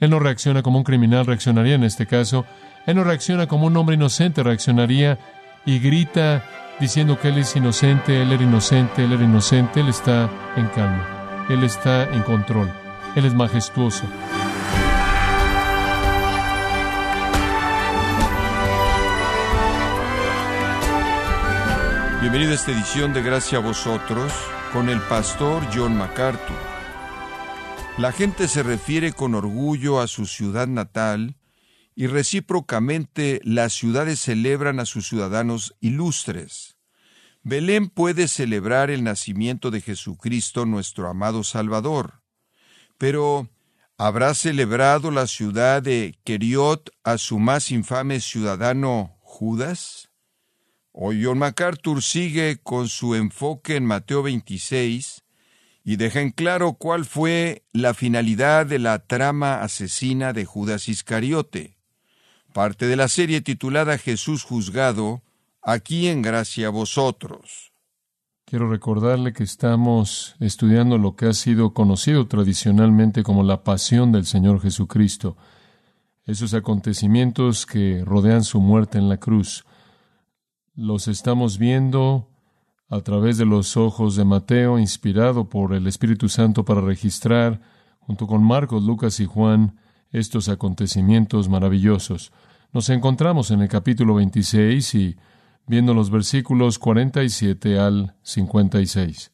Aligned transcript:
Él 0.00 0.08
no 0.08 0.18
reacciona 0.18 0.62
como 0.62 0.78
un 0.78 0.84
criminal 0.84 1.26
reaccionaría 1.26 1.74
en 1.74 1.84
este 1.84 2.06
caso. 2.06 2.46
Él 2.86 2.96
no 2.96 3.04
reacciona 3.04 3.46
como 3.46 3.66
un 3.66 3.76
hombre 3.76 3.96
inocente 3.96 4.42
reaccionaría 4.42 5.18
y 5.66 5.78
grita 5.78 6.42
diciendo 6.80 7.20
que 7.20 7.28
Él 7.28 7.38
es 7.38 7.54
inocente, 7.54 8.22
Él 8.22 8.32
era 8.32 8.42
inocente, 8.42 9.04
Él 9.04 9.12
era 9.12 9.22
inocente. 9.22 9.80
Él 9.80 9.88
está 9.88 10.30
en 10.56 10.66
calma. 10.68 11.46
Él 11.50 11.62
está 11.64 12.04
en 12.04 12.22
control. 12.22 12.72
Él 13.14 13.26
es 13.26 13.34
majestuoso. 13.34 14.04
Bienvenido 22.22 22.52
a 22.52 22.54
esta 22.54 22.72
edición 22.72 23.12
de 23.12 23.22
Gracia 23.22 23.58
a 23.58 23.60
vosotros 23.60 24.32
con 24.72 24.88
el 24.88 25.00
pastor 25.00 25.62
John 25.74 25.96
MacArthur. 25.96 26.79
La 27.98 28.12
gente 28.12 28.48
se 28.48 28.62
refiere 28.62 29.12
con 29.12 29.34
orgullo 29.34 30.00
a 30.00 30.06
su 30.06 30.26
ciudad 30.26 30.66
natal 30.66 31.36
y 31.94 32.06
recíprocamente 32.06 33.40
las 33.44 33.74
ciudades 33.74 34.20
celebran 34.20 34.80
a 34.80 34.86
sus 34.86 35.06
ciudadanos 35.06 35.74
ilustres. 35.80 36.76
Belén 37.42 37.90
puede 37.90 38.28
celebrar 38.28 38.90
el 38.90 39.04
nacimiento 39.04 39.70
de 39.70 39.82
Jesucristo 39.82 40.64
nuestro 40.64 41.08
amado 41.08 41.44
Salvador, 41.44 42.22
pero 42.96 43.50
¿habrá 43.98 44.32
celebrado 44.34 45.10
la 45.10 45.26
ciudad 45.26 45.82
de 45.82 46.18
Keriot 46.24 46.90
a 47.04 47.18
su 47.18 47.38
más 47.38 47.70
infame 47.70 48.20
ciudadano 48.20 49.18
Judas? 49.20 50.10
Hoy 50.92 51.22
John 51.24 51.38
MacArthur 51.38 52.02
sigue 52.02 52.58
con 52.62 52.88
su 52.88 53.14
enfoque 53.14 53.76
en 53.76 53.84
Mateo 53.84 54.22
26 54.22 55.19
y 55.90 55.96
deja 55.96 56.20
en 56.20 56.30
claro 56.30 56.74
cuál 56.74 57.04
fue 57.04 57.64
la 57.72 57.94
finalidad 57.94 58.64
de 58.64 58.78
la 58.78 59.00
trama 59.00 59.60
asesina 59.60 60.32
de 60.32 60.44
Judas 60.44 60.88
Iscariote, 60.88 61.78
parte 62.52 62.86
de 62.86 62.94
la 62.94 63.08
serie 63.08 63.40
titulada 63.40 63.98
Jesús 63.98 64.44
juzgado, 64.44 65.24
aquí 65.62 66.06
en 66.06 66.22
gracia 66.22 66.68
a 66.68 66.70
vosotros. 66.70 67.72
Quiero 68.44 68.70
recordarle 68.70 69.32
que 69.32 69.42
estamos 69.42 70.36
estudiando 70.38 70.96
lo 70.96 71.16
que 71.16 71.26
ha 71.26 71.32
sido 71.32 71.74
conocido 71.74 72.28
tradicionalmente 72.28 73.24
como 73.24 73.42
la 73.42 73.64
pasión 73.64 74.12
del 74.12 74.26
Señor 74.26 74.62
Jesucristo, 74.62 75.36
esos 76.24 76.54
acontecimientos 76.54 77.66
que 77.66 78.04
rodean 78.04 78.44
su 78.44 78.60
muerte 78.60 78.98
en 78.98 79.08
la 79.08 79.16
cruz 79.16 79.64
los 80.80 81.08
estamos 81.08 81.58
viendo 81.58 82.29
a 82.90 83.00
través 83.02 83.38
de 83.38 83.46
los 83.46 83.76
ojos 83.76 84.16
de 84.16 84.24
Mateo, 84.24 84.76
inspirado 84.76 85.48
por 85.48 85.74
el 85.74 85.86
Espíritu 85.86 86.28
Santo 86.28 86.64
para 86.64 86.80
registrar, 86.80 87.60
junto 88.00 88.26
con 88.26 88.42
Marcos, 88.42 88.82
Lucas 88.82 89.20
y 89.20 89.26
Juan, 89.26 89.78
estos 90.10 90.48
acontecimientos 90.48 91.48
maravillosos. 91.48 92.32
Nos 92.72 92.90
encontramos 92.90 93.52
en 93.52 93.62
el 93.62 93.68
capítulo 93.68 94.16
26 94.16 94.94
y 94.96 95.16
viendo 95.68 95.94
los 95.94 96.10
versículos 96.10 96.80
47 96.80 97.78
al 97.78 98.16
56. 98.22 99.30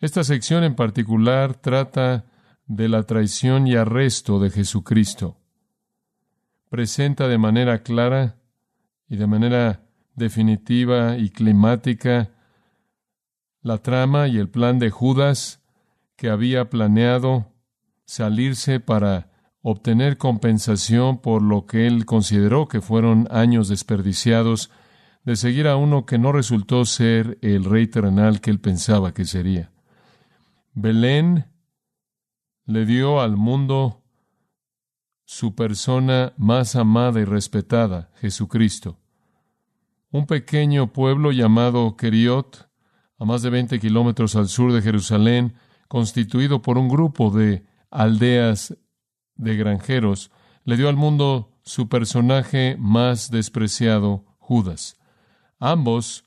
Esta 0.00 0.24
sección 0.24 0.64
en 0.64 0.74
particular 0.74 1.54
trata 1.54 2.24
de 2.66 2.88
la 2.88 3.02
traición 3.02 3.66
y 3.66 3.76
arresto 3.76 4.40
de 4.40 4.48
Jesucristo. 4.48 5.36
Presenta 6.70 7.28
de 7.28 7.36
manera 7.36 7.82
clara 7.82 8.36
y 9.10 9.16
de 9.16 9.26
manera 9.26 9.82
definitiva 10.14 11.18
y 11.18 11.28
climática 11.28 12.30
la 13.66 13.78
trama 13.78 14.28
y 14.28 14.38
el 14.38 14.48
plan 14.48 14.78
de 14.78 14.90
Judas 14.90 15.60
que 16.14 16.30
había 16.30 16.70
planeado 16.70 17.52
salirse 18.04 18.78
para 18.78 19.32
obtener 19.60 20.18
compensación 20.18 21.18
por 21.18 21.42
lo 21.42 21.66
que 21.66 21.88
él 21.88 22.06
consideró 22.06 22.68
que 22.68 22.80
fueron 22.80 23.26
años 23.32 23.66
desperdiciados 23.66 24.70
de 25.24 25.34
seguir 25.34 25.66
a 25.66 25.74
uno 25.74 26.06
que 26.06 26.16
no 26.16 26.30
resultó 26.30 26.84
ser 26.84 27.38
el 27.42 27.64
rey 27.64 27.88
terrenal 27.88 28.40
que 28.40 28.50
él 28.50 28.60
pensaba 28.60 29.12
que 29.12 29.24
sería. 29.24 29.72
Belén 30.72 31.46
le 32.66 32.86
dio 32.86 33.20
al 33.20 33.36
mundo 33.36 34.04
su 35.24 35.56
persona 35.56 36.34
más 36.36 36.76
amada 36.76 37.20
y 37.20 37.24
respetada, 37.24 38.10
Jesucristo 38.20 39.00
un 40.12 40.26
pequeño 40.26 40.92
pueblo 40.92 41.30
llamado 41.30 41.96
Keriot, 41.96 42.70
a 43.18 43.24
más 43.24 43.42
de 43.42 43.50
20 43.50 43.78
kilómetros 43.78 44.36
al 44.36 44.48
sur 44.48 44.72
de 44.72 44.82
Jerusalén, 44.82 45.54
constituido 45.88 46.62
por 46.62 46.78
un 46.78 46.88
grupo 46.88 47.30
de 47.30 47.64
aldeas 47.90 48.76
de 49.36 49.56
granjeros, 49.56 50.30
le 50.64 50.76
dio 50.76 50.88
al 50.88 50.96
mundo 50.96 51.52
su 51.62 51.88
personaje 51.88 52.76
más 52.78 53.30
despreciado, 53.30 54.24
Judas. 54.38 54.96
Ambos 55.58 56.24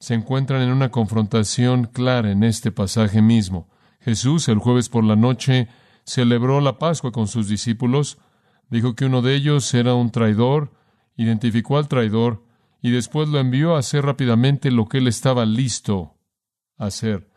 se 0.00 0.14
encuentran 0.14 0.62
en 0.62 0.70
una 0.70 0.90
confrontación 0.90 1.84
clara 1.84 2.30
en 2.30 2.44
este 2.44 2.70
pasaje 2.70 3.22
mismo. 3.22 3.68
Jesús, 4.00 4.48
el 4.48 4.58
jueves 4.58 4.88
por 4.88 5.04
la 5.04 5.16
noche, 5.16 5.68
celebró 6.04 6.60
la 6.60 6.78
Pascua 6.78 7.12
con 7.12 7.26
sus 7.26 7.48
discípulos, 7.48 8.18
dijo 8.70 8.94
que 8.94 9.06
uno 9.06 9.22
de 9.22 9.34
ellos 9.34 9.72
era 9.74 9.94
un 9.94 10.10
traidor, 10.10 10.72
identificó 11.16 11.78
al 11.78 11.88
traidor, 11.88 12.44
y 12.80 12.90
después 12.90 13.28
lo 13.28 13.38
envió 13.38 13.74
a 13.74 13.80
hacer 13.80 14.04
rápidamente 14.04 14.70
lo 14.70 14.86
que 14.86 14.98
él 14.98 15.08
estaba 15.08 15.44
listo 15.44 16.16
a 16.76 16.86
hacer. 16.86 17.30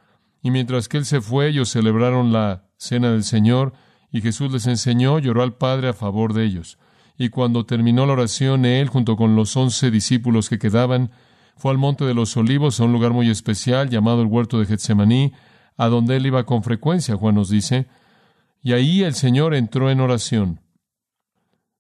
Y 0.44 0.52
mientras 0.52 0.88
que 0.88 0.97
él 0.97 1.06
se 1.06 1.22
fue, 1.22 1.47
ellos 1.47 1.69
celebraron 1.69 2.31
la 2.31 2.69
cena 2.78 3.12
del 3.12 3.24
Señor, 3.24 3.74
y 4.12 4.22
Jesús 4.22 4.52
les 4.52 4.68
enseñó, 4.68 5.19
lloró 5.19 5.44
al 5.44 5.56
Padre 5.56 5.90
a 5.90 5.94
favor 5.94 6.34
de 6.34 6.46
ellos. 6.46 6.78
Y 7.18 7.29
cuando 7.29 7.66
terminó 7.66 8.06
la 8.06 8.13
oración, 8.13 8.66
él, 8.66 8.90
junto 8.90 9.16
con 9.16 9.35
los 9.35 9.56
once 9.56 9.91
discípulos 9.91 10.50
que 10.50 10.59
quedaban, 10.59 11.12
fue 11.56 11.72
al 11.72 11.78
Monte 11.78 12.06
de 12.06 12.13
los 12.13 12.35
Olivos, 12.38 12.79
a 12.79 12.85
un 12.85 12.91
lugar 12.91 13.12
muy 13.12 13.29
especial 13.29 13.90
llamado 13.90 14.22
el 14.22 14.28
Huerto 14.28 14.59
de 14.59 14.66
Getsemaní, 14.66 15.34
a 15.78 15.88
donde 15.88 16.18
él 16.18 16.25
iba 16.25 16.46
con 16.46 16.63
frecuencia, 16.63 17.16
Juan 17.16 17.35
nos 17.35 17.50
dice, 17.50 17.88
y 18.62 18.73
ahí 18.73 19.03
el 19.03 19.16
Señor 19.16 19.56
entró 19.56 19.90
en 19.90 20.00
oración. 20.00 20.62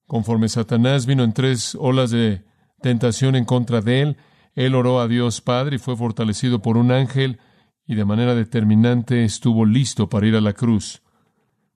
Conforme 0.07 0.49
Satanás 0.49 1.05
vino 1.05 1.23
en 1.23 1.33
tres 1.33 1.75
olas 1.79 2.11
de 2.11 2.43
tentación 2.81 3.35
en 3.35 3.45
contra 3.45 3.81
de 3.81 4.01
él, 4.01 4.17
él 4.53 4.75
oró 4.75 4.99
a 4.99 5.07
Dios 5.07 5.41
Padre 5.41 5.77
y 5.77 5.79
fue 5.79 5.95
fortalecido 5.95 6.61
por 6.61 6.77
un 6.77 6.91
ángel 6.91 7.39
y 7.85 7.95
de 7.95 8.05
manera 8.05 8.35
determinante 8.35 9.23
estuvo 9.23 9.65
listo 9.65 10.09
para 10.09 10.27
ir 10.27 10.35
a 10.35 10.41
la 10.41 10.53
cruz. 10.53 11.01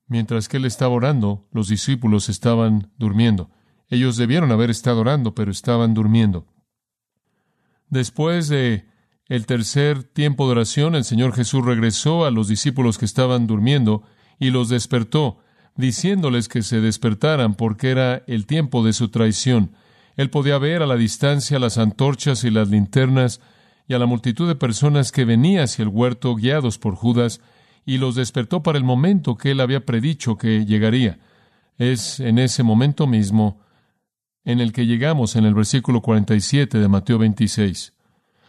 Mientras 0.07 0.47
que 0.47 0.57
él 0.57 0.65
estaba 0.65 0.93
orando, 0.93 1.47
los 1.51 1.67
discípulos 1.67 2.29
estaban 2.29 2.91
durmiendo. 2.97 3.49
Ellos 3.89 4.17
debieron 4.17 4.51
haber 4.51 4.69
estado 4.69 5.01
orando, 5.01 5.33
pero 5.33 5.51
estaban 5.51 5.93
durmiendo. 5.93 6.47
Después 7.89 8.47
de 8.47 8.85
el 9.27 9.45
tercer 9.45 10.03
tiempo 10.03 10.45
de 10.45 10.51
oración, 10.51 10.95
el 10.95 11.03
Señor 11.03 11.33
Jesús 11.33 11.65
regresó 11.65 12.25
a 12.25 12.31
los 12.31 12.47
discípulos 12.47 12.97
que 12.97 13.05
estaban 13.05 13.47
durmiendo 13.47 14.03
y 14.39 14.51
los 14.51 14.69
despertó, 14.69 15.39
diciéndoles 15.75 16.47
que 16.47 16.61
se 16.61 16.79
despertaran 16.79 17.55
porque 17.55 17.89
era 17.89 18.23
el 18.27 18.45
tiempo 18.45 18.83
de 18.83 18.93
su 18.93 19.09
traición. 19.09 19.71
Él 20.15 20.29
podía 20.29 20.57
ver 20.57 20.81
a 20.81 20.87
la 20.87 20.95
distancia 20.95 21.59
las 21.59 21.77
antorchas 21.77 22.43
y 22.43 22.49
las 22.49 22.69
linternas 22.69 23.41
y 23.87 23.93
a 23.93 23.99
la 23.99 24.05
multitud 24.05 24.47
de 24.47 24.55
personas 24.55 25.11
que 25.11 25.25
venía 25.25 25.63
hacia 25.63 25.83
el 25.83 25.89
huerto 25.89 26.35
guiados 26.35 26.77
por 26.77 26.95
Judas, 26.95 27.41
y 27.85 27.99
los 27.99 28.15
despertó 28.15 28.63
para 28.63 28.77
el 28.77 28.83
momento 28.83 29.37
que 29.37 29.51
él 29.51 29.61
había 29.61 29.85
predicho 29.85 30.37
que 30.37 30.65
llegaría. 30.65 31.19
Es 31.77 32.19
en 32.19 32.39
ese 32.39 32.63
momento 32.63 33.05
mismo 33.05 33.61
en 34.43 34.59
el 34.59 34.71
que 34.71 34.85
llegamos 34.85 35.35
en 35.35 35.45
el 35.45 35.53
versículo 35.53 36.01
47 36.01 36.79
de 36.79 36.87
Mateo 36.87 37.19
26. 37.19 37.93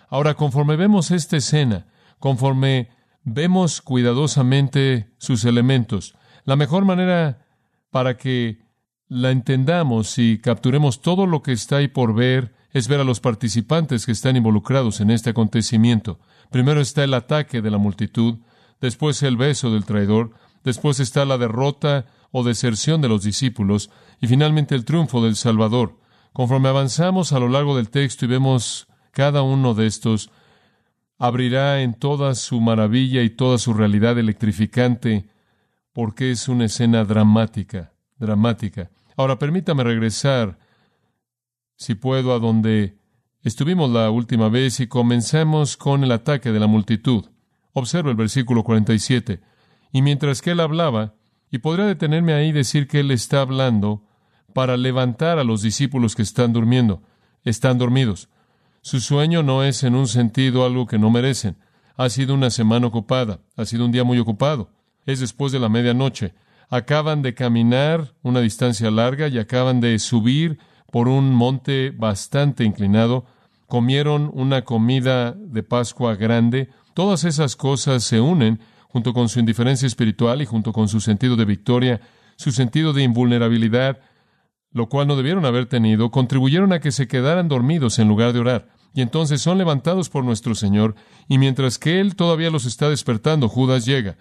Ahora, 0.08 0.34
conforme 0.34 0.76
vemos 0.76 1.10
esta 1.10 1.36
escena, 1.36 1.86
conforme 2.18 2.88
vemos 3.24 3.82
cuidadosamente 3.82 5.10
sus 5.18 5.44
elementos, 5.44 6.14
la 6.44 6.56
mejor 6.56 6.84
manera 6.84 7.44
para 7.90 8.16
que 8.16 8.65
la 9.08 9.30
entendamos 9.30 10.18
y 10.18 10.38
capturemos 10.38 11.00
todo 11.00 11.26
lo 11.26 11.42
que 11.42 11.52
está 11.52 11.76
ahí 11.76 11.88
por 11.88 12.14
ver, 12.14 12.54
es 12.72 12.88
ver 12.88 13.00
a 13.00 13.04
los 13.04 13.20
participantes 13.20 14.04
que 14.04 14.12
están 14.12 14.36
involucrados 14.36 15.00
en 15.00 15.10
este 15.10 15.30
acontecimiento. 15.30 16.18
Primero 16.50 16.80
está 16.80 17.04
el 17.04 17.14
ataque 17.14 17.62
de 17.62 17.70
la 17.70 17.78
multitud, 17.78 18.38
después 18.80 19.22
el 19.22 19.36
beso 19.36 19.70
del 19.70 19.84
traidor, 19.84 20.32
después 20.64 21.00
está 21.00 21.24
la 21.24 21.38
derrota 21.38 22.06
o 22.32 22.44
deserción 22.44 23.00
de 23.00 23.08
los 23.08 23.22
discípulos 23.22 23.90
y 24.20 24.26
finalmente 24.26 24.74
el 24.74 24.84
triunfo 24.84 25.22
del 25.22 25.36
Salvador. 25.36 25.98
Conforme 26.32 26.68
avanzamos 26.68 27.32
a 27.32 27.38
lo 27.38 27.48
largo 27.48 27.76
del 27.76 27.88
texto 27.88 28.24
y 28.24 28.28
vemos 28.28 28.88
cada 29.12 29.42
uno 29.42 29.72
de 29.72 29.86
estos, 29.86 30.30
abrirá 31.18 31.80
en 31.80 31.94
toda 31.94 32.34
su 32.34 32.60
maravilla 32.60 33.22
y 33.22 33.30
toda 33.30 33.56
su 33.56 33.72
realidad 33.72 34.18
electrificante, 34.18 35.30
porque 35.94 36.30
es 36.30 36.48
una 36.48 36.66
escena 36.66 37.04
dramática, 37.04 37.92
dramática. 38.18 38.90
Ahora 39.16 39.38
permítame 39.38 39.84
regresar, 39.84 40.58
si 41.76 41.94
puedo, 41.94 42.34
a 42.34 42.38
donde 42.38 42.98
estuvimos 43.42 43.90
la 43.90 44.10
última 44.10 44.48
vez 44.48 44.80
y 44.80 44.86
comencemos 44.86 45.76
con 45.76 46.04
el 46.04 46.12
ataque 46.12 46.52
de 46.52 46.60
la 46.60 46.66
multitud. 46.66 47.26
Observa 47.72 48.10
el 48.10 48.16
versículo 48.16 48.64
47. 48.64 49.40
Y 49.92 50.02
mientras 50.02 50.42
que 50.42 50.52
él 50.52 50.60
hablaba, 50.60 51.14
Y 51.50 51.58
podría 51.58 51.86
detenerme 51.86 52.32
ahí 52.32 52.48
y 52.48 52.52
decir 52.52 52.88
que 52.88 53.00
Él 53.00 53.10
está 53.10 53.40
hablando 53.40 54.02
para 54.52 54.76
levantar 54.76 55.38
a 55.38 55.44
los 55.44 55.62
discípulos 55.62 56.16
que 56.16 56.22
están 56.22 56.52
durmiendo. 56.52 57.02
Están 57.44 57.78
dormidos. 57.78 58.28
Su 58.82 59.00
sueño 59.00 59.42
no 59.42 59.62
es 59.62 59.84
en 59.84 59.94
un 59.94 60.08
sentido 60.08 60.64
algo 60.64 60.86
que 60.86 60.98
no 60.98 61.10
merecen. 61.10 61.56
Ha 61.96 62.08
sido 62.08 62.34
una 62.34 62.50
semana 62.50 62.86
ocupada, 62.86 63.40
ha 63.56 63.64
sido 63.64 63.84
un 63.84 63.92
día 63.92 64.04
muy 64.04 64.18
ocupado. 64.18 64.70
Es 65.06 65.20
después 65.20 65.52
de 65.52 65.60
la 65.60 65.68
medianoche. 65.68 66.34
Acaban 66.68 67.22
de 67.22 67.34
caminar 67.34 68.14
una 68.22 68.40
distancia 68.40 68.90
larga 68.90 69.28
y 69.28 69.38
acaban 69.38 69.80
de 69.80 69.98
subir 69.98 70.58
por 70.90 71.08
un 71.08 71.34
monte 71.34 71.90
bastante 71.90 72.64
inclinado. 72.64 73.26
Comieron 73.66 74.30
una 74.34 74.62
comida 74.62 75.32
de 75.32 75.62
Pascua 75.62 76.16
grande. 76.16 76.70
Todas 76.94 77.24
esas 77.24 77.56
cosas 77.56 78.04
se 78.04 78.20
unen 78.20 78.60
junto 78.88 79.12
con 79.12 79.28
su 79.28 79.38
indiferencia 79.40 79.86
espiritual 79.86 80.40
y 80.40 80.46
junto 80.46 80.72
con 80.72 80.88
su 80.88 81.00
sentido 81.00 81.36
de 81.36 81.44
victoria, 81.44 82.00
su 82.36 82.50
sentido 82.50 82.92
de 82.92 83.02
invulnerabilidad, 83.02 84.00
lo 84.72 84.88
cual 84.88 85.06
no 85.06 85.16
debieron 85.16 85.44
haber 85.44 85.66
tenido, 85.66 86.10
contribuyeron 86.10 86.72
a 86.72 86.80
que 86.80 86.92
se 86.92 87.06
quedaran 87.06 87.48
dormidos 87.48 87.98
en 87.98 88.08
lugar 88.08 88.32
de 88.32 88.40
orar. 88.40 88.68
Y 88.94 89.02
entonces 89.02 89.42
son 89.42 89.58
levantados 89.58 90.08
por 90.08 90.24
nuestro 90.24 90.54
Señor, 90.54 90.94
y 91.28 91.36
mientras 91.36 91.78
que 91.78 92.00
Él 92.00 92.16
todavía 92.16 92.50
los 92.50 92.64
está 92.64 92.88
despertando, 92.88 93.48
Judas 93.48 93.84
llega. 93.84 94.16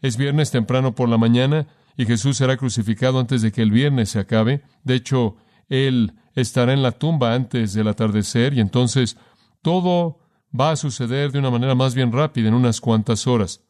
Es 0.00 0.16
viernes 0.16 0.52
temprano 0.52 0.94
por 0.94 1.08
la 1.08 1.18
mañana, 1.18 1.66
y 2.00 2.06
Jesús 2.06 2.38
será 2.38 2.56
crucificado 2.56 3.20
antes 3.20 3.42
de 3.42 3.52
que 3.52 3.60
el 3.60 3.70
viernes 3.70 4.08
se 4.08 4.20
acabe. 4.20 4.62
De 4.84 4.94
hecho, 4.94 5.36
Él 5.68 6.14
estará 6.34 6.72
en 6.72 6.82
la 6.82 6.92
tumba 6.92 7.34
antes 7.34 7.74
del 7.74 7.88
atardecer, 7.88 8.54
y 8.54 8.60
entonces 8.60 9.18
todo 9.60 10.18
va 10.58 10.70
a 10.70 10.76
suceder 10.76 11.30
de 11.30 11.40
una 11.40 11.50
manera 11.50 11.74
más 11.74 11.94
bien 11.94 12.10
rápida 12.10 12.48
en 12.48 12.54
unas 12.54 12.80
cuantas 12.80 13.26
horas. 13.26 13.66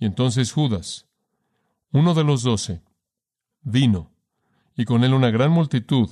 Y 0.00 0.06
entonces 0.06 0.50
Judas, 0.50 1.06
uno 1.92 2.14
de 2.14 2.24
los 2.24 2.42
doce, 2.42 2.82
vino, 3.60 4.10
y 4.74 4.84
con 4.84 5.04
él 5.04 5.14
una 5.14 5.30
gran 5.30 5.52
multitud, 5.52 6.10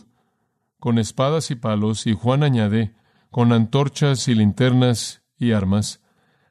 con 0.79 1.01
espadas 1.01 1.51
y 1.51 1.57
palos, 1.57 2.07
y 2.07 2.13
Juan 2.13 2.45
añade, 2.45 2.95
con 3.33 3.53
antorchas 3.53 4.29
y 4.29 4.37
linternas 4.37 5.25
y 5.37 5.51
armas, 5.51 6.01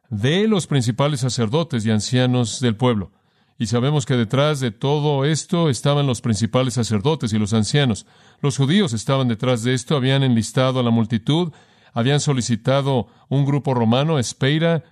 de 0.10 0.46
los 0.50 0.68
principales 0.68 1.22
sacerdotes 1.22 1.86
y 1.86 1.92
ancianos 1.92 2.60
del 2.60 2.76
pueblo. 2.76 3.14
Y 3.58 3.68
sabemos 3.68 4.06
que 4.06 4.16
detrás 4.16 4.60
de 4.60 4.72
todo 4.72 5.24
esto 5.24 5.70
estaban 5.70 6.08
los 6.08 6.22
principales 6.22 6.74
sacerdotes 6.74 7.32
y 7.32 7.40
los 7.40 7.54
ancianos. 7.54 8.06
Los 8.42 8.58
judíos 8.58 8.92
estaban 8.94 9.28
detrás 9.28 9.64
de 9.64 9.74
esto, 9.74 9.96
habían 9.96 10.24
enlistado 10.24 10.80
a 10.80 10.84
la 10.84 10.92
multitud, 10.92 11.54
habían 11.94 12.20
solicitado 12.20 13.08
un 13.30 13.46
grupo 13.46 13.74
romano, 13.74 14.20
Espeira, 14.20 14.84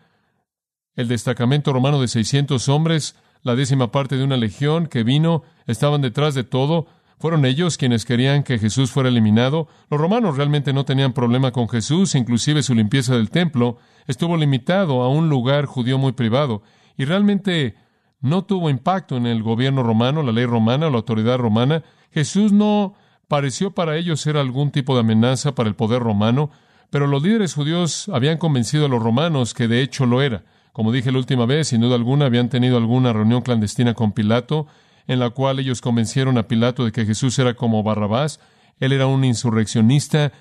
el 0.95 1.07
destacamento 1.09 1.73
romano 1.73 1.99
de 1.99 2.07
600 2.07 2.69
hombres, 2.69 3.15
la 3.41 3.55
décima 3.55 3.91
parte 3.91 4.15
de 4.15 4.23
una 4.23 4.37
legión 4.37 4.87
que 4.87 5.03
vino, 5.03 5.43
estaban 5.67 6.01
detrás 6.01 6.33
de 6.33 6.45
todo. 6.45 6.87
Fueron 7.19 7.45
ellos 7.45 7.77
quienes 7.77 8.05
querían 8.05 8.43
que 8.43 8.59
Jesús 8.59 8.91
fuera 8.91 9.09
eliminado. 9.09 9.67
Los 9.89 9.99
romanos 9.99 10.37
realmente 10.37 10.71
no 10.71 10.85
tenían 10.85 11.13
problema 11.13 11.51
con 11.51 11.67
Jesús, 11.67 12.15
inclusive 12.15 12.63
su 12.63 12.73
limpieza 12.73 13.15
del 13.15 13.29
templo 13.29 13.77
estuvo 14.07 14.37
limitado 14.37 15.01
a 15.01 15.09
un 15.09 15.29
lugar 15.29 15.65
judío 15.65 15.97
muy 15.97 16.13
privado 16.13 16.63
y 16.97 17.05
realmente 17.05 17.75
no 18.23 18.45
tuvo 18.45 18.69
impacto 18.69 19.17
en 19.17 19.27
el 19.27 19.43
gobierno 19.43 19.83
romano, 19.83 20.23
la 20.23 20.31
ley 20.31 20.45
romana, 20.45 20.89
la 20.89 20.95
autoridad 20.95 21.37
romana. 21.37 21.83
Jesús 22.09 22.53
no 22.53 22.95
pareció 23.27 23.71
para 23.71 23.97
ellos 23.97 24.21
ser 24.21 24.37
algún 24.37 24.71
tipo 24.71 24.93
de 24.95 25.01
amenaza 25.01 25.55
para 25.55 25.67
el 25.67 25.75
poder 25.75 26.01
romano, 26.01 26.49
pero 26.89 27.05
los 27.05 27.21
líderes 27.21 27.53
judíos 27.53 28.09
habían 28.13 28.37
convencido 28.37 28.85
a 28.85 28.87
los 28.87 29.03
romanos 29.03 29.53
que 29.53 29.67
de 29.67 29.81
hecho 29.81 30.05
lo 30.05 30.21
era. 30.21 30.45
Como 30.71 30.93
dije 30.93 31.11
la 31.11 31.17
última 31.17 31.45
vez, 31.45 31.67
sin 31.67 31.81
duda 31.81 31.95
alguna 31.95 32.25
habían 32.25 32.47
tenido 32.47 32.77
alguna 32.77 33.11
reunión 33.11 33.41
clandestina 33.41 33.93
con 33.93 34.13
Pilato, 34.13 34.67
en 35.05 35.19
la 35.19 35.31
cual 35.31 35.59
ellos 35.59 35.81
convencieron 35.81 36.37
a 36.37 36.47
Pilato 36.47 36.85
de 36.85 36.93
que 36.93 37.05
Jesús 37.05 37.37
era 37.39 37.55
como 37.55 37.83
Barrabás, 37.83 38.39
él 38.79 38.93
era 38.93 39.05
un 39.05 39.25
insurreccionista, 39.25 40.31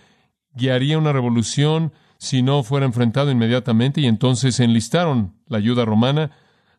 guiaría 0.55 0.99
una 0.99 1.13
revolución 1.13 1.93
si 2.19 2.43
no 2.43 2.63
fuera 2.63 2.87
enfrentado 2.87 3.33
inmediatamente, 3.33 4.01
y 4.01 4.07
entonces 4.07 4.61
enlistaron 4.61 5.35
la 5.49 5.59
ayuda 5.59 5.85
romana. 5.85 6.31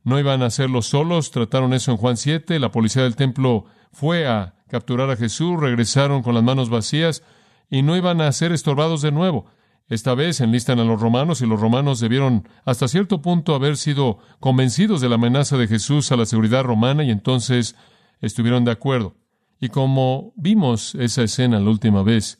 No 0.03 0.19
iban 0.19 0.41
a 0.43 0.47
hacerlo 0.47 0.81
solos, 0.81 1.31
trataron 1.31 1.73
eso 1.73 1.91
en 1.91 1.97
Juan 1.97 2.17
7, 2.17 2.59
la 2.59 2.71
policía 2.71 3.03
del 3.03 3.15
templo 3.15 3.65
fue 3.91 4.27
a 4.27 4.55
capturar 4.67 5.09
a 5.09 5.15
Jesús, 5.15 5.59
regresaron 5.59 6.23
con 6.23 6.33
las 6.35 6.43
manos 6.43 6.69
vacías 6.69 7.23
y 7.69 7.83
no 7.83 7.95
iban 7.95 8.21
a 8.21 8.31
ser 8.31 8.51
estorbados 8.51 9.01
de 9.01 9.11
nuevo. 9.11 9.45
Esta 9.87 10.15
vez 10.15 10.41
enlistan 10.41 10.79
a 10.79 10.83
los 10.83 10.99
romanos 10.99 11.41
y 11.41 11.45
los 11.45 11.59
romanos 11.59 11.99
debieron 11.99 12.47
hasta 12.65 12.87
cierto 12.87 13.21
punto 13.21 13.53
haber 13.53 13.77
sido 13.77 14.17
convencidos 14.39 15.01
de 15.01 15.09
la 15.09 15.15
amenaza 15.15 15.57
de 15.57 15.67
Jesús 15.67 16.11
a 16.11 16.15
la 16.15 16.25
seguridad 16.25 16.63
romana 16.63 17.03
y 17.03 17.11
entonces 17.11 17.75
estuvieron 18.21 18.65
de 18.65 18.71
acuerdo. 18.71 19.15
Y 19.59 19.69
como 19.69 20.33
vimos 20.35 20.95
esa 20.95 21.23
escena 21.23 21.59
la 21.59 21.69
última 21.69 22.03
vez, 22.03 22.37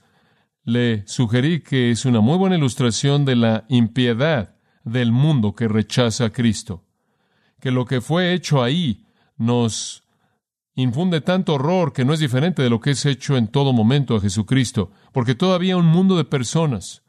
le 0.64 1.06
sugerí 1.08 1.62
que 1.62 1.92
es 1.92 2.06
una 2.06 2.22
muy 2.22 2.38
buena 2.38 2.58
ilustración 2.58 3.26
de 3.26 3.36
la 3.36 3.66
impiedad 3.70 4.56
del 4.84 5.12
mundo 5.12 5.54
que 5.54 5.68
rechaza 5.68 6.26
a 6.26 6.30
Cristo. 6.32 6.84
Que 7.64 7.72
lo 7.72 7.86
que 7.86 8.02
fue 8.02 8.34
hecho 8.34 8.62
ahí 8.62 9.06
nos 9.38 10.04
infunde 10.76 11.22
tanto 11.22 11.54
horror 11.54 11.94
que 11.94 12.04
no 12.04 12.12
es 12.12 12.20
diferente 12.20 12.62
de 12.62 12.70
lo 12.70 12.82
que 12.82 12.92
es 12.92 13.06
hecho 13.06 13.38
en 13.38 13.48
todo 13.48 13.72
momento 13.72 14.18
a 14.18 14.20
Jesucristo, 14.20 14.92
porque 15.14 15.34
todavía 15.34 15.78
un 15.78 15.86
mundo 15.86 16.18
de 16.18 16.26
personas 16.26 17.04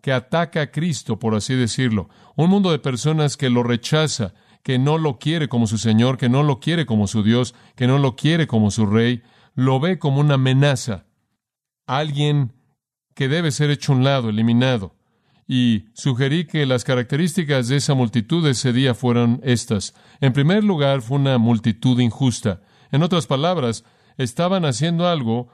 que 0.00 0.14
ataca 0.14 0.62
a 0.62 0.70
Cristo, 0.70 1.18
por 1.18 1.34
así 1.34 1.54
decirlo. 1.54 2.08
Un 2.34 2.48
mundo 2.48 2.70
de 2.70 2.78
personas 2.78 3.36
que 3.36 3.50
lo 3.50 3.62
rechaza, 3.62 4.32
que 4.62 4.78
no 4.78 4.96
lo 4.96 5.18
quiere 5.18 5.50
como 5.50 5.66
su 5.66 5.76
Señor, 5.76 6.16
que 6.16 6.30
no 6.30 6.44
lo 6.44 6.60
quiere 6.60 6.86
como 6.86 7.06
su 7.06 7.22
Dios, 7.22 7.54
que 7.76 7.86
no 7.86 7.98
lo 7.98 8.16
quiere 8.16 8.46
como 8.46 8.70
su 8.70 8.86
Rey, 8.86 9.22
lo 9.54 9.80
ve 9.80 9.98
como 9.98 10.20
una 10.20 10.36
amenaza. 10.36 11.04
Alguien 11.86 12.54
que 13.14 13.28
debe 13.28 13.50
ser 13.50 13.68
hecho 13.68 13.92
un 13.92 14.02
lado, 14.02 14.30
eliminado. 14.30 14.94
Y 15.52 15.86
sugerí 15.94 16.44
que 16.44 16.64
las 16.64 16.84
características 16.84 17.66
de 17.66 17.78
esa 17.78 17.94
multitud 17.94 18.44
de 18.44 18.52
ese 18.52 18.72
día 18.72 18.94
fueran 18.94 19.40
estas. 19.42 19.94
En 20.20 20.32
primer 20.32 20.62
lugar, 20.62 21.02
fue 21.02 21.18
una 21.18 21.38
multitud 21.38 21.98
injusta. 21.98 22.62
En 22.92 23.02
otras 23.02 23.26
palabras, 23.26 23.82
estaban 24.16 24.64
haciendo 24.64 25.08
algo 25.08 25.48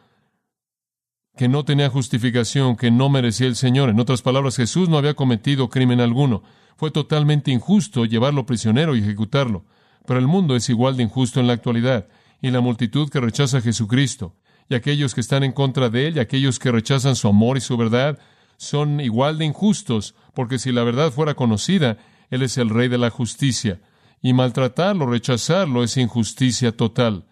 que 1.34 1.48
no 1.48 1.64
tenía 1.64 1.88
justificación, 1.88 2.76
que 2.76 2.90
no 2.90 3.08
merecía 3.08 3.46
el 3.46 3.56
Señor. 3.56 3.88
En 3.88 3.98
otras 3.98 4.20
palabras, 4.20 4.56
Jesús 4.56 4.90
no 4.90 4.98
había 4.98 5.14
cometido 5.14 5.70
crimen 5.70 6.02
alguno. 6.02 6.42
Fue 6.76 6.90
totalmente 6.90 7.50
injusto 7.50 8.04
llevarlo 8.04 8.44
prisionero 8.44 8.96
y 8.96 8.98
ejecutarlo. 8.98 9.64
Pero 10.04 10.20
el 10.20 10.26
mundo 10.26 10.56
es 10.56 10.68
igual 10.68 10.98
de 10.98 11.04
injusto 11.04 11.40
en 11.40 11.46
la 11.46 11.54
actualidad, 11.54 12.06
y 12.42 12.50
la 12.50 12.60
multitud 12.60 13.08
que 13.08 13.20
rechaza 13.20 13.58
a 13.58 13.62
Jesucristo, 13.62 14.36
y 14.68 14.74
aquellos 14.74 15.14
que 15.14 15.22
están 15.22 15.42
en 15.42 15.52
contra 15.52 15.88
de 15.88 16.08
Él, 16.08 16.16
y 16.18 16.20
aquellos 16.20 16.58
que 16.58 16.70
rechazan 16.70 17.16
su 17.16 17.28
amor 17.28 17.56
y 17.56 17.62
su 17.62 17.78
verdad, 17.78 18.18
son 18.56 19.00
igual 19.00 19.38
de 19.38 19.46
injustos, 19.46 20.14
porque 20.34 20.58
si 20.58 20.72
la 20.72 20.84
verdad 20.84 21.10
fuera 21.10 21.34
conocida, 21.34 21.98
Él 22.30 22.42
es 22.42 22.58
el 22.58 22.70
Rey 22.70 22.88
de 22.88 22.98
la 22.98 23.10
justicia, 23.10 23.80
y 24.22 24.32
maltratarlo, 24.32 25.06
rechazarlo, 25.06 25.82
es 25.82 25.96
injusticia 25.96 26.76
total. 26.76 27.26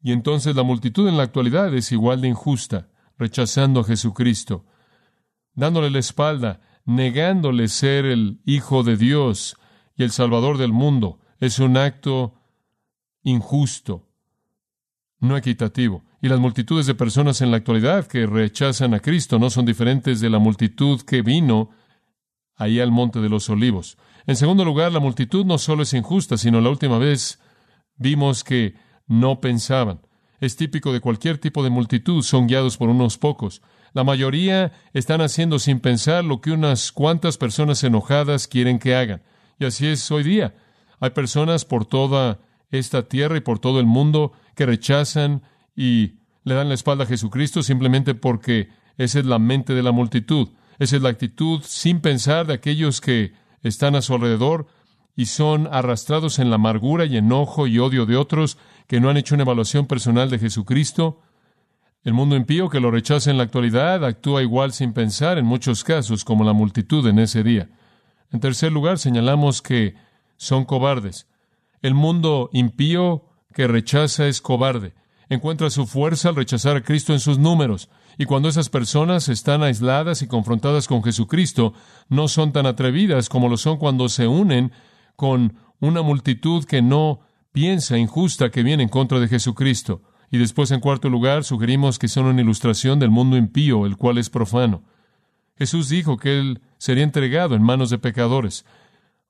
Y 0.00 0.12
entonces 0.12 0.56
la 0.56 0.62
multitud 0.62 1.08
en 1.08 1.16
la 1.16 1.24
actualidad 1.24 1.72
es 1.74 1.92
igual 1.92 2.20
de 2.20 2.28
injusta, 2.28 2.88
rechazando 3.18 3.80
a 3.80 3.84
Jesucristo, 3.84 4.64
dándole 5.54 5.90
la 5.90 5.98
espalda, 5.98 6.60
negándole 6.84 7.68
ser 7.68 8.06
el 8.06 8.40
Hijo 8.44 8.82
de 8.82 8.96
Dios 8.96 9.56
y 9.96 10.02
el 10.02 10.10
Salvador 10.10 10.58
del 10.58 10.72
mundo. 10.72 11.20
Es 11.38 11.58
un 11.58 11.76
acto 11.76 12.34
injusto, 13.22 14.08
no 15.20 15.36
equitativo. 15.36 16.04
Y 16.22 16.28
las 16.28 16.38
multitudes 16.38 16.86
de 16.86 16.94
personas 16.94 17.40
en 17.40 17.50
la 17.50 17.56
actualidad 17.56 18.06
que 18.06 18.26
rechazan 18.26 18.94
a 18.94 19.00
Cristo 19.00 19.40
no 19.40 19.50
son 19.50 19.66
diferentes 19.66 20.20
de 20.20 20.30
la 20.30 20.38
multitud 20.38 21.02
que 21.02 21.20
vino 21.20 21.70
ahí 22.54 22.78
al 22.78 22.92
Monte 22.92 23.20
de 23.20 23.28
los 23.28 23.50
Olivos. 23.50 23.98
En 24.28 24.36
segundo 24.36 24.64
lugar, 24.64 24.92
la 24.92 25.00
multitud 25.00 25.44
no 25.44 25.58
solo 25.58 25.82
es 25.82 25.92
injusta, 25.94 26.36
sino 26.38 26.60
la 26.60 26.70
última 26.70 26.98
vez 26.98 27.40
vimos 27.96 28.44
que 28.44 28.76
no 29.08 29.40
pensaban. 29.40 30.00
Es 30.38 30.54
típico 30.54 30.92
de 30.92 31.00
cualquier 31.00 31.38
tipo 31.38 31.64
de 31.64 31.70
multitud, 31.70 32.22
son 32.22 32.46
guiados 32.46 32.76
por 32.76 32.88
unos 32.88 33.18
pocos. 33.18 33.60
La 33.92 34.04
mayoría 34.04 34.70
están 34.92 35.22
haciendo 35.22 35.58
sin 35.58 35.80
pensar 35.80 36.24
lo 36.24 36.40
que 36.40 36.52
unas 36.52 36.92
cuantas 36.92 37.36
personas 37.36 37.82
enojadas 37.82 38.46
quieren 38.46 38.78
que 38.78 38.94
hagan. 38.94 39.22
Y 39.58 39.64
así 39.64 39.88
es 39.88 40.08
hoy 40.12 40.22
día. 40.22 40.54
Hay 41.00 41.10
personas 41.10 41.64
por 41.64 41.84
toda 41.84 42.38
esta 42.70 43.08
tierra 43.08 43.38
y 43.38 43.40
por 43.40 43.58
todo 43.58 43.80
el 43.80 43.86
mundo 43.86 44.32
que 44.54 44.66
rechazan 44.66 45.42
y 45.74 46.14
le 46.44 46.54
dan 46.54 46.68
la 46.68 46.74
espalda 46.74 47.04
a 47.04 47.06
Jesucristo 47.06 47.62
simplemente 47.62 48.14
porque 48.14 48.68
esa 48.96 49.20
es 49.20 49.26
la 49.26 49.38
mente 49.38 49.74
de 49.74 49.82
la 49.82 49.92
multitud. 49.92 50.48
Esa 50.78 50.96
es 50.96 51.02
la 51.02 51.10
actitud 51.10 51.60
sin 51.64 52.00
pensar 52.00 52.46
de 52.46 52.54
aquellos 52.54 53.00
que 53.00 53.34
están 53.62 53.94
a 53.94 54.02
su 54.02 54.14
alrededor 54.14 54.66
y 55.14 55.26
son 55.26 55.68
arrastrados 55.70 56.38
en 56.38 56.50
la 56.50 56.56
amargura 56.56 57.04
y 57.04 57.16
enojo 57.16 57.66
y 57.66 57.78
odio 57.78 58.06
de 58.06 58.16
otros 58.16 58.58
que 58.86 59.00
no 59.00 59.10
han 59.10 59.16
hecho 59.16 59.34
una 59.34 59.44
evaluación 59.44 59.86
personal 59.86 60.30
de 60.30 60.38
Jesucristo. 60.38 61.20
El 62.02 62.14
mundo 62.14 62.34
impío 62.34 62.68
que 62.68 62.80
lo 62.80 62.90
rechaza 62.90 63.30
en 63.30 63.36
la 63.36 63.44
actualidad 63.44 64.04
actúa 64.04 64.42
igual 64.42 64.72
sin 64.72 64.92
pensar 64.92 65.38
en 65.38 65.44
muchos 65.44 65.84
casos 65.84 66.24
como 66.24 66.44
la 66.44 66.52
multitud 66.52 67.06
en 67.06 67.18
ese 67.18 67.42
día. 67.42 67.68
En 68.32 68.40
tercer 68.40 68.72
lugar, 68.72 68.98
señalamos 68.98 69.62
que 69.62 69.94
son 70.36 70.64
cobardes. 70.64 71.28
El 71.82 71.94
mundo 71.94 72.48
impío 72.52 73.26
que 73.54 73.68
rechaza 73.68 74.26
es 74.26 74.40
cobarde. 74.40 74.94
Encuentra 75.32 75.70
su 75.70 75.86
fuerza 75.86 76.28
al 76.28 76.36
rechazar 76.36 76.76
a 76.76 76.82
Cristo 76.82 77.14
en 77.14 77.18
sus 77.18 77.38
números. 77.38 77.88
Y 78.18 78.26
cuando 78.26 78.50
esas 78.50 78.68
personas 78.68 79.30
están 79.30 79.62
aisladas 79.62 80.20
y 80.20 80.26
confrontadas 80.26 80.86
con 80.86 81.02
Jesucristo, 81.02 81.72
no 82.10 82.28
son 82.28 82.52
tan 82.52 82.66
atrevidas 82.66 83.30
como 83.30 83.48
lo 83.48 83.56
son 83.56 83.78
cuando 83.78 84.10
se 84.10 84.26
unen 84.26 84.72
con 85.16 85.56
una 85.80 86.02
multitud 86.02 86.66
que 86.66 86.82
no 86.82 87.20
piensa 87.50 87.96
injusta 87.96 88.50
que 88.50 88.62
viene 88.62 88.82
en 88.82 88.90
contra 88.90 89.20
de 89.20 89.28
Jesucristo. 89.28 90.02
Y 90.30 90.36
después, 90.36 90.70
en 90.70 90.80
cuarto 90.80 91.08
lugar, 91.08 91.44
sugerimos 91.44 91.98
que 91.98 92.08
son 92.08 92.26
una 92.26 92.42
ilustración 92.42 92.98
del 92.98 93.08
mundo 93.08 93.38
impío, 93.38 93.86
el 93.86 93.96
cual 93.96 94.18
es 94.18 94.28
profano. 94.28 94.82
Jesús 95.56 95.88
dijo 95.88 96.18
que 96.18 96.38
Él 96.38 96.60
sería 96.76 97.04
entregado 97.04 97.54
en 97.54 97.62
manos 97.62 97.88
de 97.88 97.96
pecadores. 97.96 98.66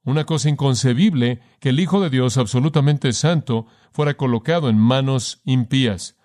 Una 0.05 0.25
cosa 0.25 0.49
inconcebible 0.49 1.41
que 1.61 1.69
el 1.69 1.79
Hijo 1.79 2.01
de 2.01 2.11
Dios 2.11 2.37
absolutamente 2.37 3.13
santo 3.13 3.67
fuera 3.93 4.15
colocado 4.15 4.69
en 4.69 4.77
manos 4.77 5.41
impías, 5.45 6.17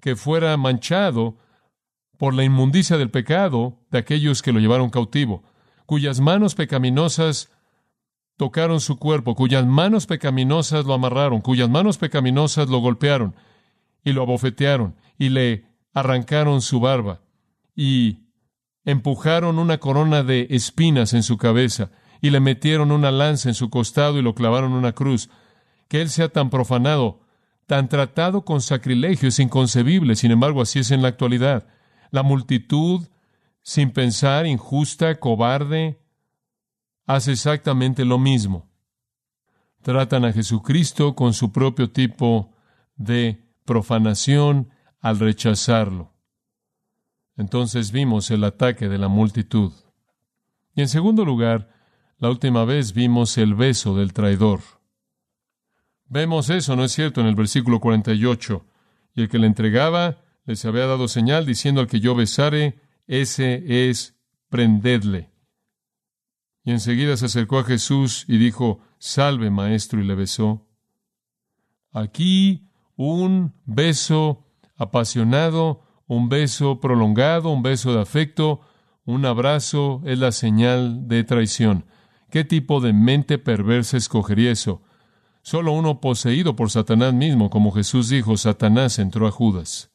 que 0.00 0.14
fuera 0.14 0.56
manchado 0.56 1.36
por 2.16 2.34
la 2.34 2.44
inmundicia 2.44 2.96
del 2.96 3.10
pecado 3.10 3.80
de 3.90 3.98
aquellos 3.98 4.40
que 4.40 4.52
lo 4.52 4.60
llevaron 4.60 4.90
cautivo, 4.90 5.42
cuyas 5.84 6.20
manos 6.20 6.54
pecaminosas 6.54 7.50
tocaron 8.36 8.80
su 8.80 8.98
cuerpo, 8.98 9.34
cuyas 9.34 9.66
manos 9.66 10.06
pecaminosas 10.06 10.84
lo 10.84 10.94
amarraron, 10.94 11.40
cuyas 11.40 11.68
manos 11.68 11.98
pecaminosas 11.98 12.68
lo 12.68 12.78
golpearon 12.78 13.34
y 14.04 14.12
lo 14.12 14.22
abofetearon 14.22 14.96
y 15.18 15.30
le 15.30 15.64
arrancaron 15.92 16.60
su 16.60 16.80
barba 16.80 17.20
y 17.74 18.18
empujaron 18.84 19.58
una 19.58 19.78
corona 19.78 20.22
de 20.22 20.46
espinas 20.50 21.14
en 21.14 21.22
su 21.22 21.36
cabeza 21.36 21.90
y 22.24 22.30
le 22.30 22.40
metieron 22.40 22.90
una 22.90 23.10
lanza 23.10 23.50
en 23.50 23.54
su 23.54 23.68
costado 23.68 24.18
y 24.18 24.22
lo 24.22 24.34
clavaron 24.34 24.72
en 24.72 24.78
una 24.78 24.92
cruz. 24.92 25.28
Que 25.88 26.00
él 26.00 26.08
sea 26.08 26.30
tan 26.30 26.48
profanado, 26.48 27.20
tan 27.66 27.90
tratado 27.90 28.46
con 28.46 28.62
sacrilegio 28.62 29.28
es 29.28 29.38
inconcebible, 29.40 30.16
sin 30.16 30.30
embargo 30.30 30.62
así 30.62 30.78
es 30.78 30.90
en 30.90 31.02
la 31.02 31.08
actualidad. 31.08 31.66
La 32.10 32.22
multitud, 32.22 33.06
sin 33.60 33.90
pensar, 33.90 34.46
injusta, 34.46 35.16
cobarde, 35.16 36.00
hace 37.04 37.32
exactamente 37.32 38.06
lo 38.06 38.18
mismo. 38.18 38.70
Tratan 39.82 40.24
a 40.24 40.32
Jesucristo 40.32 41.14
con 41.14 41.34
su 41.34 41.52
propio 41.52 41.90
tipo 41.90 42.54
de 42.96 43.44
profanación 43.66 44.70
al 45.02 45.18
rechazarlo. 45.18 46.14
Entonces 47.36 47.92
vimos 47.92 48.30
el 48.30 48.44
ataque 48.44 48.88
de 48.88 48.96
la 48.96 49.08
multitud. 49.08 49.74
Y 50.74 50.80
en 50.80 50.88
segundo 50.88 51.26
lugar, 51.26 51.74
la 52.18 52.30
última 52.30 52.64
vez 52.64 52.92
vimos 52.92 53.38
el 53.38 53.54
beso 53.54 53.96
del 53.96 54.12
traidor. 54.12 54.60
Vemos 56.06 56.50
eso, 56.50 56.76
¿no 56.76 56.84
es 56.84 56.92
cierto?, 56.92 57.20
en 57.20 57.26
el 57.26 57.34
versículo 57.34 57.80
48. 57.80 58.64
Y 59.14 59.22
el 59.22 59.28
que 59.28 59.38
le 59.38 59.46
entregaba 59.46 60.18
les 60.44 60.64
había 60.64 60.86
dado 60.86 61.08
señal 61.08 61.46
diciendo 61.46 61.80
al 61.80 61.86
que 61.86 62.00
yo 62.00 62.14
besare, 62.14 62.80
ese 63.06 63.88
es 63.88 64.16
prendedle. 64.48 65.30
Y 66.64 66.70
enseguida 66.72 67.16
se 67.16 67.26
acercó 67.26 67.58
a 67.58 67.64
Jesús 67.64 68.24
y 68.28 68.38
dijo, 68.38 68.80
Salve, 68.98 69.50
maestro, 69.50 70.00
y 70.00 70.04
le 70.04 70.14
besó. 70.14 70.66
Aquí 71.92 72.70
un 72.96 73.52
beso 73.64 74.46
apasionado, 74.76 75.82
un 76.06 76.28
beso 76.28 76.80
prolongado, 76.80 77.50
un 77.50 77.62
beso 77.62 77.92
de 77.92 78.00
afecto, 78.00 78.60
un 79.04 79.26
abrazo 79.26 80.02
es 80.04 80.18
la 80.18 80.32
señal 80.32 81.06
de 81.08 81.24
traición. 81.24 81.84
¿Qué 82.34 82.42
tipo 82.42 82.80
de 82.80 82.92
mente 82.92 83.38
perversa 83.38 83.96
escogería 83.96 84.50
eso? 84.50 84.82
Solo 85.42 85.70
uno 85.70 86.00
poseído 86.00 86.56
por 86.56 86.68
Satanás 86.68 87.14
mismo, 87.14 87.48
como 87.48 87.70
Jesús 87.70 88.08
dijo, 88.08 88.36
Satanás 88.36 88.98
entró 88.98 89.28
a 89.28 89.30
Judas. 89.30 89.92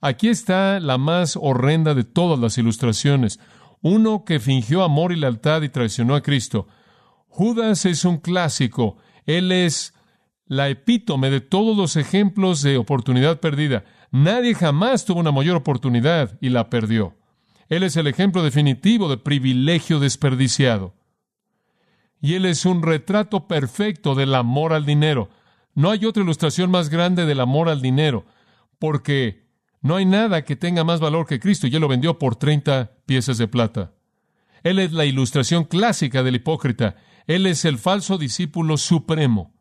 Aquí 0.00 0.28
está 0.28 0.78
la 0.78 0.98
más 0.98 1.36
horrenda 1.36 1.96
de 1.96 2.04
todas 2.04 2.38
las 2.38 2.58
ilustraciones. 2.58 3.40
Uno 3.82 4.24
que 4.24 4.38
fingió 4.38 4.84
amor 4.84 5.10
y 5.10 5.16
lealtad 5.16 5.62
y 5.62 5.68
traicionó 5.68 6.14
a 6.14 6.22
Cristo. 6.22 6.68
Judas 7.26 7.86
es 7.86 8.04
un 8.04 8.18
clásico. 8.18 8.96
Él 9.26 9.50
es 9.50 9.94
la 10.46 10.68
epítome 10.68 11.28
de 11.28 11.40
todos 11.40 11.76
los 11.76 11.96
ejemplos 11.96 12.62
de 12.62 12.76
oportunidad 12.76 13.40
perdida. 13.40 13.82
Nadie 14.12 14.54
jamás 14.54 15.04
tuvo 15.04 15.18
una 15.18 15.32
mayor 15.32 15.56
oportunidad 15.56 16.38
y 16.40 16.50
la 16.50 16.70
perdió. 16.70 17.16
Él 17.68 17.82
es 17.82 17.96
el 17.96 18.06
ejemplo 18.06 18.44
definitivo 18.44 19.08
de 19.08 19.16
privilegio 19.16 19.98
desperdiciado. 19.98 20.94
Y 22.20 22.34
él 22.34 22.46
es 22.46 22.64
un 22.64 22.82
retrato 22.82 23.46
perfecto 23.46 24.14
del 24.14 24.34
amor 24.34 24.72
al 24.72 24.84
dinero. 24.84 25.30
No 25.74 25.90
hay 25.90 26.04
otra 26.04 26.22
ilustración 26.22 26.70
más 26.70 26.88
grande 26.88 27.26
del 27.26 27.40
amor 27.40 27.68
al 27.68 27.80
dinero, 27.80 28.26
porque 28.78 29.46
no 29.80 29.96
hay 29.96 30.04
nada 30.04 30.44
que 30.44 30.56
tenga 30.56 30.82
más 30.84 31.00
valor 31.00 31.26
que 31.26 31.38
Cristo 31.38 31.66
y 31.66 31.74
él 31.74 31.80
lo 31.80 31.88
vendió 31.88 32.18
por 32.18 32.36
30 32.36 32.92
piezas 33.06 33.38
de 33.38 33.46
plata. 33.46 33.92
Él 34.64 34.80
es 34.80 34.92
la 34.92 35.04
ilustración 35.04 35.64
clásica 35.64 36.22
del 36.22 36.36
hipócrita. 36.36 36.96
Él 37.26 37.46
es 37.46 37.64
el 37.64 37.78
falso 37.78 38.18
discípulo 38.18 38.76
supremo 38.76 39.54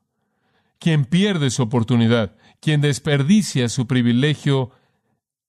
quien 0.79 1.05
pierde 1.05 1.49
su 1.49 1.63
oportunidad, 1.63 2.35
quien 2.59 2.81
desperdicia 2.81 3.69
su 3.69 3.87
privilegio 3.87 4.71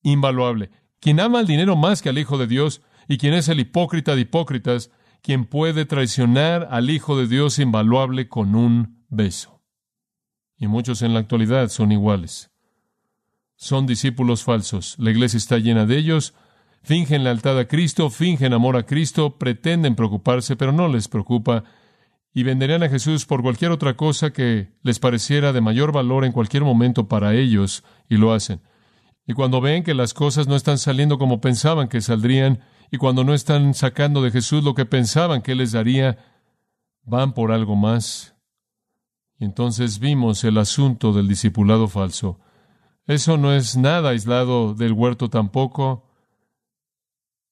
invaluable, 0.03 0.71
quien 1.01 1.21
ama 1.21 1.41
el 1.41 1.47
dinero 1.47 1.77
más 1.77 2.03
que 2.03 2.09
al 2.09 2.19
Hijo 2.19 2.39
de 2.39 2.47
Dios 2.47 2.83
y 3.09 3.19
quien 3.19 3.35
es 3.35 3.49
el 3.49 3.61
hipócrita 3.61 4.15
de 4.15 4.23
hipócritas, 4.23 4.91
quien 5.23 5.45
puede 5.45 5.85
traicionar 5.85 6.69
al 6.71 6.91
Hijo 6.91 7.19
de 7.19 7.27
Dios 7.27 7.59
invaluable 7.59 8.29
con 8.29 8.55
un 8.55 9.05
beso. 9.09 9.63
Y 10.57 10.67
muchos 10.67 11.03
en 11.03 11.15
la 11.15 11.21
actualidad 11.21 11.69
son 11.69 11.93
iguales. 11.93 12.51
Son 13.57 13.87
discípulos 13.87 14.45
falsos. 14.45 14.97
La 14.99 15.11
iglesia 15.11 15.37
está 15.37 15.59
llena 15.59 15.87
de 15.87 15.99
ellos. 15.99 16.35
Fingen 16.83 17.25
lealtad 17.25 17.59
a 17.59 17.67
Cristo, 17.67 18.11
fingen 18.11 18.53
amor 18.53 18.77
a 18.77 18.85
Cristo, 18.85 19.39
pretenden 19.39 19.95
preocuparse, 19.95 20.57
pero 20.57 20.73
no 20.73 20.89
les 20.89 21.09
preocupa 21.09 21.65
y 22.39 22.45
venderían 22.45 22.85
a 22.85 22.89
Jesús 22.89 23.27
por 23.27 23.43
cualquier 23.43 23.73
otra 23.73 23.97
cosa 23.97 24.33
que 24.33 24.69
les 24.83 25.01
pareciera 25.01 25.53
de 25.53 25.61
mayor 25.61 25.91
valor 25.91 26.25
en 26.25 26.31
cualquier 26.31 26.63
momento 26.63 27.09
para 27.09 27.35
ellos, 27.35 27.83
y 28.09 28.17
lo 28.17 28.33
hacen. 28.33 28.61
Y 29.27 29.33
cuando 29.33 29.61
ven 29.61 29.83
que 29.83 29.93
las 29.93 30.15
cosas 30.15 30.47
no 30.47 30.55
están 30.55 30.79
saliendo 30.79 31.19
como 31.19 31.41
pensaban 31.41 31.89
que 31.89 32.01
saldrían, 32.01 32.61
y 32.91 32.99
cuando 32.99 33.25
no 33.25 33.35
están 33.35 33.75
sacando 33.75 34.23
de 34.23 34.31
Jesús 34.31 34.65
lo 34.65 34.75
que 34.75 34.87
pensaban 34.87 35.43
que 35.43 35.55
les 35.55 35.73
daría, 35.73 36.19
van 37.03 37.33
por 37.33 37.53
algo 37.53 37.77
más. 37.77 38.35
Y 39.39 39.45
entonces 39.45 39.99
vimos 39.99 40.43
el 40.45 40.59
asunto 40.59 41.13
del 41.13 41.29
discipulado 41.29 41.89
falso. 41.89 42.41
Eso 43.07 43.37
no 43.39 43.53
es 43.53 43.77
nada 43.77 44.11
aislado 44.11 44.75
del 44.75 44.93
huerto 44.93 45.31
tampoco. 45.31 46.05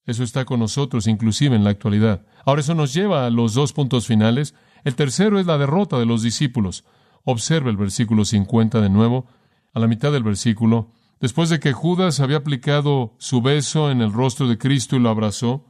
Eso 0.05 0.23
está 0.23 0.45
con 0.45 0.61
nosotros, 0.61 1.07
inclusive 1.07 1.57
en 1.57 1.65
la 1.65 1.71
actualidad. 1.71 2.27
Ahora 2.45 2.61
eso 2.61 2.75
nos 2.75 2.93
lleva 2.93 3.27
a 3.27 3.31
los 3.31 3.55
dos 3.55 3.73
puntos 3.73 4.07
finales. 4.07 4.55
El 4.85 4.95
tercero 4.95 5.39
es 5.39 5.47
la 5.47 5.59
derrota 5.59 5.99
de 5.99 6.07
los 6.07 6.23
discípulos. 6.23 6.85
Observe 7.25 7.71
el 7.71 7.77
versículo 7.77 8.25
50 8.25 8.81
de 8.81 8.89
nuevo, 8.89 9.27
a 9.73 9.81
la 9.81 9.89
mitad 9.89 10.13
del 10.13 10.23
versículo. 10.23 10.93
Después 11.21 11.49
de 11.49 11.61
que 11.61 11.73
Judas 11.73 12.21
había 12.21 12.39
aplicado 12.39 13.15
su 13.19 13.41
beso 13.41 13.91
en 13.91 14.03
el 14.03 14.13
rostro 14.13 14.49
de 14.49 14.59
Cristo 14.59 14.97
y 14.97 15.01
lo 15.01 15.09
abrazó, 15.09 15.65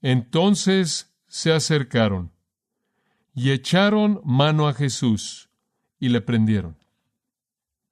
entonces 0.00 1.14
se 1.26 1.52
acercaron 1.52 2.32
y 3.34 3.50
echaron 3.50 4.20
mano 4.24 4.68
a 4.68 4.74
Jesús 4.74 5.50
y 5.98 6.08
le 6.08 6.20
prendieron. 6.20 6.76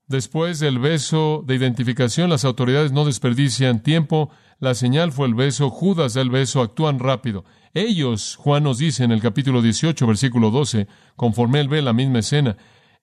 Después 0.06 0.60
del 0.60 0.78
beso 0.78 1.42
de 1.46 1.54
identificación, 1.54 2.28
las 2.28 2.44
autoridades 2.44 2.92
no 2.92 3.04
desperdician 3.04 3.82
tiempo. 3.82 4.30
La 4.58 4.74
señal 4.74 5.10
fue 5.10 5.26
el 5.26 5.34
beso. 5.34 5.70
Judas 5.70 6.14
da 6.14 6.20
el 6.20 6.28
beso. 6.28 6.60
Actúan 6.60 6.98
rápido. 6.98 7.44
Ellos, 7.72 8.36
Juan 8.36 8.64
nos 8.64 8.78
dice 8.78 9.04
en 9.04 9.12
el 9.12 9.22
capítulo 9.22 9.62
18, 9.62 10.06
versículo 10.06 10.50
12, 10.50 10.86
conforme 11.16 11.60
él 11.60 11.68
ve 11.68 11.80
la 11.80 11.94
misma 11.94 12.18
escena, 12.18 12.58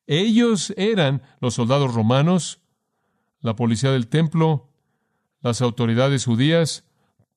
ellos 0.05 0.71
eran 0.77 1.23
los 1.39 1.55
soldados 1.55 1.93
romanos, 1.93 2.59
la 3.41 3.55
policía 3.55 3.91
del 3.91 4.07
templo, 4.07 4.69
las 5.41 5.61
autoridades 5.61 6.25
judías, 6.25 6.85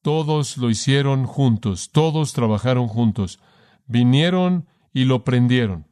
todos 0.03 0.57
lo 0.57 0.71
hicieron 0.71 1.27
juntos, 1.27 1.91
todos 1.93 2.33
trabajaron 2.33 2.89
juntos, 2.89 3.39
vinieron 3.87 4.67
y 4.93 5.05
lo 5.05 5.25
prendieron. 5.25 5.87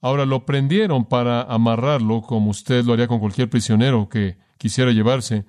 Ahora 0.00 0.26
lo 0.26 0.44
prendieron 0.46 1.06
para 1.06 1.42
amarrarlo, 1.42 2.22
como 2.22 2.50
usted 2.50 2.84
lo 2.84 2.92
haría 2.92 3.08
con 3.08 3.20
cualquier 3.20 3.48
prisionero 3.48 4.08
que 4.08 4.36
quisiera 4.58 4.92
llevarse, 4.92 5.46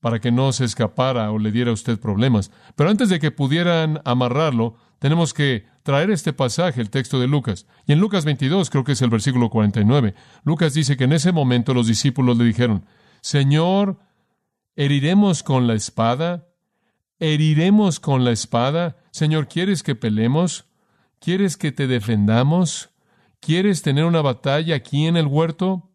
para 0.00 0.18
que 0.18 0.32
no 0.32 0.52
se 0.52 0.64
escapara 0.64 1.30
o 1.30 1.38
le 1.38 1.52
diera 1.52 1.70
a 1.70 1.74
usted 1.74 2.00
problemas. 2.00 2.50
Pero 2.74 2.90
antes 2.90 3.10
de 3.10 3.20
que 3.20 3.30
pudieran 3.30 4.00
amarrarlo, 4.04 4.74
tenemos 4.98 5.34
que 5.34 5.66
traer 5.82 6.10
este 6.10 6.32
pasaje, 6.32 6.80
el 6.80 6.90
texto 6.90 7.20
de 7.20 7.28
Lucas. 7.28 7.66
Y 7.86 7.92
en 7.92 8.00
Lucas 8.00 8.24
22, 8.24 8.70
creo 8.70 8.84
que 8.84 8.92
es 8.92 9.02
el 9.02 9.10
versículo 9.10 9.50
49, 9.50 10.14
Lucas 10.44 10.74
dice 10.74 10.96
que 10.96 11.04
en 11.04 11.12
ese 11.12 11.32
momento 11.32 11.74
los 11.74 11.86
discípulos 11.86 12.38
le 12.38 12.44
dijeron, 12.44 12.84
Señor, 13.20 13.98
¿heriremos 14.76 15.42
con 15.42 15.66
la 15.66 15.74
espada? 15.74 16.48
¿Heriremos 17.18 18.00
con 18.00 18.24
la 18.24 18.30
espada? 18.30 18.96
Señor, 19.10 19.48
¿quieres 19.48 19.82
que 19.82 19.94
pelemos? 19.94 20.66
¿Quieres 21.18 21.56
que 21.56 21.72
te 21.72 21.86
defendamos? 21.86 22.90
¿Quieres 23.40 23.82
tener 23.82 24.04
una 24.04 24.22
batalla 24.22 24.76
aquí 24.76 25.06
en 25.06 25.16
el 25.16 25.26
huerto? 25.26 25.90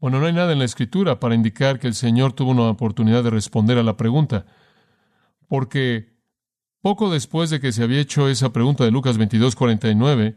Bueno, 0.00 0.20
no 0.20 0.26
hay 0.26 0.32
nada 0.32 0.52
en 0.52 0.60
la 0.60 0.64
escritura 0.64 1.18
para 1.18 1.34
indicar 1.34 1.80
que 1.80 1.88
el 1.88 1.94
Señor 1.94 2.32
tuvo 2.32 2.52
una 2.52 2.70
oportunidad 2.70 3.24
de 3.24 3.30
responder 3.30 3.78
a 3.78 3.82
la 3.82 3.96
pregunta, 3.96 4.46
porque 5.48 6.16
poco 6.80 7.10
después 7.10 7.50
de 7.50 7.58
que 7.58 7.72
se 7.72 7.82
había 7.82 8.00
hecho 8.00 8.28
esa 8.28 8.52
pregunta 8.52 8.84
de 8.84 8.92
Lucas 8.92 9.18
22, 9.18 9.56
49, 9.56 10.36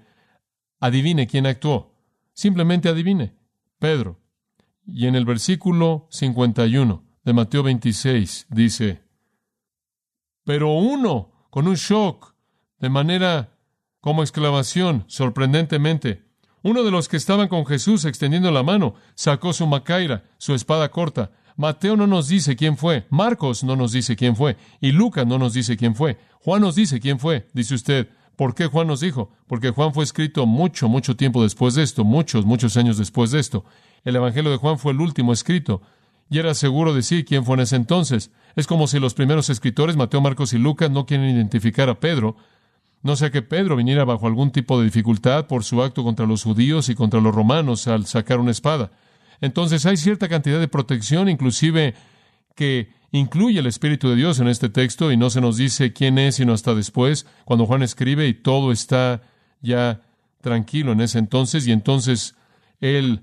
adivine 0.80 1.28
quién 1.28 1.46
actuó. 1.46 1.94
Simplemente 2.34 2.90
adivine. 2.90 3.36
Pedro. 3.78 4.21
Y 4.86 5.08
en 5.08 5.16
el 5.16 5.26
versículo 5.26 6.08
51 6.12 7.04
de 7.24 7.34
Mateo 7.34 7.64
26 7.64 8.48
dice, 8.50 9.02
pero 10.44 10.74
uno, 10.74 11.48
con 11.50 11.68
un 11.68 11.76
shock, 11.76 12.34
de 12.80 12.90
manera 12.90 13.58
como 14.00 14.24
exclamación, 14.24 15.06
sorprendentemente, 15.08 16.26
uno 16.64 16.84
de 16.84 16.92
los 16.92 17.08
que 17.08 17.18
estaban 17.18 17.48
con 17.48 17.66
Jesús 17.66 18.06
extendiendo 18.06 18.52
la 18.52 18.64
mano 18.64 18.96
sacó 19.16 19.54
su 19.54 19.66
macaira, 19.68 20.26
su 20.38 20.54
espada 20.54 20.90
corta. 20.90 21.32
Mateo 21.58 21.96
no 21.96 22.08
nos 22.08 22.28
dice 22.28 22.56
quién 22.56 22.78
fue, 22.78 23.06
Marcos 23.10 23.64
no 23.64 23.76
nos 23.76 23.92
dice 23.92 24.16
quién 24.16 24.36
fue, 24.36 24.58
y 24.80 24.92
Lucas 24.92 25.28
no 25.28 25.38
nos 25.38 25.54
dice 25.54 25.78
quién 25.78 25.96
fue. 25.96 26.18
Juan 26.44 26.62
nos 26.62 26.76
dice 26.76 27.00
quién 27.00 27.20
fue. 27.20 27.48
Dice 27.54 27.76
usted, 27.76 28.10
¿por 28.36 28.56
qué 28.56 28.66
Juan 28.66 28.88
nos 28.88 29.02
dijo? 29.02 29.32
Porque 29.48 29.70
Juan 29.70 29.94
fue 29.94 30.04
escrito 30.04 30.46
mucho, 30.46 30.90
mucho 30.90 31.16
tiempo 31.16 31.44
después 31.44 31.76
de 31.76 31.84
esto, 31.84 32.04
muchos, 32.04 32.46
muchos 32.46 32.78
años 32.78 32.98
después 32.98 33.32
de 33.32 33.40
esto. 33.40 33.64
El 34.04 34.16
Evangelio 34.16 34.52
de 34.52 34.58
Juan 34.58 34.80
fue 34.80 34.94
el 34.94 35.02
último 35.02 35.34
escrito, 35.34 35.82
y 36.30 36.40
era 36.40 36.54
seguro 36.54 36.94
decir 36.94 37.26
quién 37.26 37.44
fue 37.44 37.56
en 37.56 37.62
ese 37.62 37.76
entonces. 37.76 38.32
Es 38.56 38.68
como 38.68 38.88
si 38.88 39.00
los 39.00 39.14
primeros 39.14 39.50
escritores, 39.50 39.98
Mateo, 39.98 40.22
Marcos 40.22 40.54
y 40.54 40.58
Lucas, 40.58 40.90
no 40.90 41.06
quieren 41.06 41.30
identificar 41.30 41.90
a 41.90 42.00
Pedro, 42.00 42.38
no 43.04 43.16
sea 43.16 43.32
que 43.32 43.42
Pedro 43.42 43.76
viniera 43.76 44.06
bajo 44.06 44.28
algún 44.28 44.52
tipo 44.52 44.78
de 44.78 44.86
dificultad 44.86 45.48
por 45.48 45.64
su 45.64 45.82
acto 45.82 46.04
contra 46.04 46.26
los 46.26 46.44
judíos 46.44 46.90
y 46.90 46.96
contra 46.96 47.20
los 47.20 47.34
romanos 47.34 47.88
al 47.88 48.06
sacar 48.06 48.40
una 48.40 48.52
espada. 48.52 48.92
Entonces 49.42 49.86
hay 49.86 49.98
cierta 49.98 50.30
cantidad 50.30 50.60
de 50.60 50.68
protección, 50.68 51.28
inclusive 51.28 51.96
que 52.56 52.90
incluye 53.12 53.60
el 53.60 53.66
Espíritu 53.66 54.10
de 54.10 54.16
Dios 54.16 54.40
en 54.40 54.48
este 54.48 54.70
texto 54.70 55.12
y 55.12 55.18
no 55.18 55.32
se 55.32 55.42
nos 55.42 55.58
dice 55.58 55.94
quién 55.94 56.20
es 56.20 56.36
sino 56.36 56.54
hasta 56.54 56.76
después, 56.76 57.26
cuando 57.44 57.66
Juan 57.66 57.82
escribe 57.82 58.28
y 58.28 58.36
todo 58.36 58.72
está 58.72 59.24
ya 59.62 60.02
tranquilo 60.42 60.92
en 60.92 61.02
ese 61.02 61.18
entonces 61.20 61.68
y 61.68 61.72
entonces 61.72 62.36
él 62.80 63.22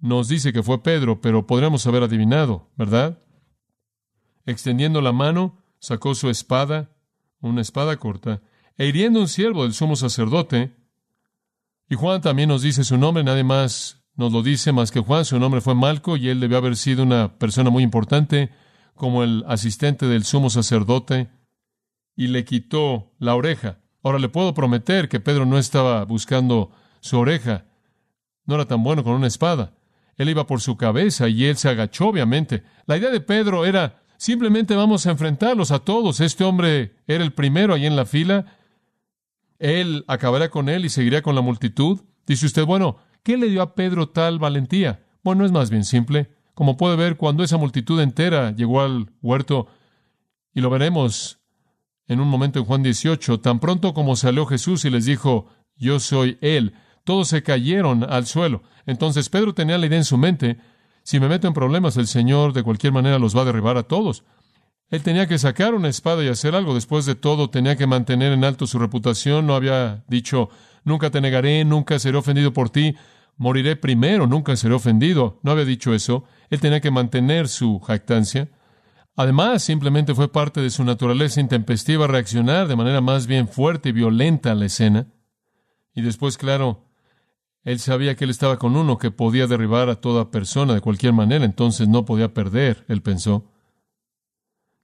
nos 0.00 0.28
dice 0.28 0.52
que 0.52 0.62
fue 0.62 0.82
Pedro, 0.82 1.20
pero 1.20 1.46
podríamos 1.46 1.86
haber 1.86 2.02
adivinado, 2.02 2.70
¿verdad? 2.76 3.22
Extendiendo 4.46 5.00
la 5.00 5.12
mano, 5.12 5.62
sacó 5.78 6.14
su 6.14 6.30
espada, 6.30 6.90
una 7.40 7.60
espada 7.60 7.96
corta, 7.96 8.40
e 8.76 8.86
hiriendo 8.86 9.20
un 9.20 9.28
siervo 9.28 9.64
del 9.64 9.74
sumo 9.74 9.96
sacerdote. 9.96 10.76
Y 11.88 11.94
Juan 11.94 12.20
también 12.20 12.48
nos 12.48 12.62
dice 12.62 12.84
su 12.84 12.96
nombre, 12.96 13.24
nadie 13.24 13.44
más 13.44 13.98
nos 14.18 14.32
lo 14.32 14.42
dice 14.42 14.72
más 14.72 14.90
que 14.90 14.98
Juan, 14.98 15.24
su 15.24 15.38
nombre 15.38 15.60
fue 15.60 15.76
Malco 15.76 16.16
y 16.16 16.28
él 16.28 16.40
debió 16.40 16.58
haber 16.58 16.76
sido 16.76 17.04
una 17.04 17.38
persona 17.38 17.70
muy 17.70 17.84
importante 17.84 18.50
como 18.96 19.22
el 19.22 19.44
asistente 19.46 20.06
del 20.06 20.24
sumo 20.24 20.50
sacerdote 20.50 21.30
y 22.16 22.26
le 22.26 22.44
quitó 22.44 23.12
la 23.20 23.36
oreja. 23.36 23.78
Ahora 24.02 24.18
le 24.18 24.28
puedo 24.28 24.54
prometer 24.54 25.08
que 25.08 25.20
Pedro 25.20 25.46
no 25.46 25.56
estaba 25.56 26.04
buscando 26.04 26.72
su 27.00 27.16
oreja, 27.16 27.66
no 28.44 28.56
era 28.56 28.66
tan 28.66 28.82
bueno 28.82 29.04
con 29.04 29.12
una 29.12 29.28
espada. 29.28 29.77
Él 30.18 30.28
iba 30.28 30.46
por 30.46 30.60
su 30.60 30.76
cabeza 30.76 31.28
y 31.28 31.46
él 31.46 31.56
se 31.56 31.70
agachó, 31.70 32.08
obviamente. 32.08 32.62
La 32.86 32.98
idea 32.98 33.10
de 33.10 33.20
Pedro 33.20 33.64
era 33.64 34.02
simplemente 34.18 34.76
vamos 34.76 35.06
a 35.06 35.10
enfrentarlos 35.10 35.70
a 35.70 35.78
todos. 35.78 36.20
Este 36.20 36.44
hombre 36.44 36.96
era 37.06 37.24
el 37.24 37.32
primero 37.32 37.72
ahí 37.72 37.86
en 37.86 37.96
la 37.96 38.04
fila 38.04 38.44
él 39.58 40.04
acabará 40.06 40.50
con 40.50 40.68
él 40.68 40.84
y 40.84 40.88
seguirá 40.88 41.22
con 41.22 41.34
la 41.34 41.40
multitud. 41.40 42.00
Dice 42.26 42.46
usted, 42.46 42.64
bueno, 42.64 42.98
¿qué 43.22 43.36
le 43.36 43.48
dio 43.48 43.62
a 43.62 43.74
Pedro 43.74 44.08
tal 44.08 44.38
valentía? 44.38 45.04
Bueno, 45.22 45.44
es 45.44 45.52
más 45.52 45.70
bien 45.70 45.84
simple. 45.84 46.30
Como 46.54 46.76
puede 46.76 46.96
ver, 46.96 47.16
cuando 47.16 47.42
esa 47.42 47.56
multitud 47.56 48.00
entera 48.00 48.52
llegó 48.52 48.80
al 48.80 49.10
huerto, 49.22 49.68
y 50.54 50.60
lo 50.60 50.70
veremos 50.70 51.40
en 52.06 52.20
un 52.20 52.28
momento 52.28 52.58
en 52.58 52.64
Juan 52.64 52.82
18, 52.82 53.40
tan 53.40 53.60
pronto 53.60 53.94
como 53.94 54.16
salió 54.16 54.46
Jesús 54.46 54.84
y 54.84 54.90
les 54.90 55.04
dijo, 55.04 55.48
yo 55.76 56.00
soy 56.00 56.38
Él, 56.40 56.74
todos 57.08 57.28
se 57.28 57.42
cayeron 57.42 58.04
al 58.04 58.26
suelo. 58.26 58.60
Entonces 58.84 59.30
Pedro 59.30 59.54
tenía 59.54 59.78
la 59.78 59.86
idea 59.86 59.96
en 59.96 60.04
su 60.04 60.18
mente, 60.18 60.58
si 61.02 61.18
me 61.18 61.28
meto 61.30 61.48
en 61.48 61.54
problemas, 61.54 61.96
el 61.96 62.06
Señor 62.06 62.52
de 62.52 62.62
cualquier 62.62 62.92
manera 62.92 63.18
los 63.18 63.34
va 63.34 63.40
a 63.40 63.44
derribar 63.46 63.78
a 63.78 63.84
todos. 63.84 64.24
Él 64.90 65.02
tenía 65.02 65.26
que 65.26 65.38
sacar 65.38 65.72
una 65.72 65.88
espada 65.88 66.22
y 66.22 66.28
hacer 66.28 66.54
algo. 66.54 66.74
Después 66.74 67.06
de 67.06 67.14
todo, 67.14 67.48
tenía 67.48 67.76
que 67.76 67.86
mantener 67.86 68.34
en 68.34 68.44
alto 68.44 68.66
su 68.66 68.78
reputación. 68.78 69.46
No 69.46 69.54
había 69.54 70.04
dicho, 70.06 70.50
nunca 70.84 71.08
te 71.08 71.22
negaré, 71.22 71.64
nunca 71.64 71.98
seré 71.98 72.18
ofendido 72.18 72.52
por 72.52 72.68
ti, 72.68 72.94
moriré 73.38 73.74
primero, 73.76 74.26
nunca 74.26 74.54
seré 74.54 74.74
ofendido. 74.74 75.40
No 75.42 75.52
había 75.52 75.64
dicho 75.64 75.94
eso. 75.94 76.24
Él 76.50 76.60
tenía 76.60 76.82
que 76.82 76.90
mantener 76.90 77.48
su 77.48 77.80
jactancia. 77.80 78.50
Además, 79.16 79.62
simplemente 79.62 80.14
fue 80.14 80.30
parte 80.30 80.60
de 80.60 80.68
su 80.68 80.84
naturaleza 80.84 81.40
intempestiva 81.40 82.06
reaccionar 82.06 82.68
de 82.68 82.76
manera 82.76 83.00
más 83.00 83.26
bien 83.26 83.48
fuerte 83.48 83.88
y 83.88 83.92
violenta 83.92 84.52
a 84.52 84.54
la 84.54 84.66
escena. 84.66 85.06
Y 85.94 86.02
después, 86.02 86.36
claro, 86.36 86.87
él 87.68 87.80
sabía 87.80 88.16
que 88.16 88.24
él 88.24 88.30
estaba 88.30 88.58
con 88.58 88.76
uno 88.76 88.96
que 88.96 89.10
podía 89.10 89.46
derribar 89.46 89.90
a 89.90 90.00
toda 90.00 90.30
persona 90.30 90.72
de 90.72 90.80
cualquier 90.80 91.12
manera, 91.12 91.44
entonces 91.44 91.86
no 91.86 92.06
podía 92.06 92.32
perder, 92.32 92.86
él 92.88 93.02
pensó. 93.02 93.44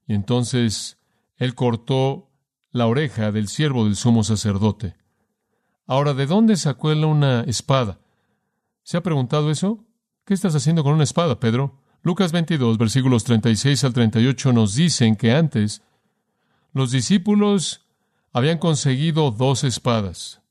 Y 0.05 0.13
entonces 0.13 0.99
él 1.37 1.55
cortó 1.55 2.29
la 2.69 2.85
oreja 2.85 3.31
del 3.31 3.47
siervo 3.47 3.85
del 3.85 3.95
sumo 3.95 4.23
sacerdote. 4.23 4.95
Ahora, 5.87 6.13
¿de 6.13 6.27
dónde 6.27 6.57
sacó 6.57 6.91
él 6.91 7.03
una 7.05 7.41
espada? 7.41 7.97
¿Se 8.83 8.97
ha 8.97 9.01
preguntado 9.01 9.49
eso? 9.49 9.83
¿Qué 10.23 10.35
estás 10.35 10.53
haciendo 10.53 10.83
con 10.83 10.93
una 10.93 11.05
espada, 11.05 11.39
Pedro? 11.39 11.81
Lucas 12.03 12.31
22, 12.31 12.77
versículos 12.77 13.23
36 13.23 13.83
al 13.83 13.93
38 13.93 14.53
nos 14.53 14.75
dicen 14.75 15.15
que 15.15 15.31
antes 15.31 15.81
los 16.71 16.91
discípulos 16.91 17.81
habían 18.31 18.59
conseguido 18.59 19.31
dos 19.31 19.63
espadas. 19.63 20.44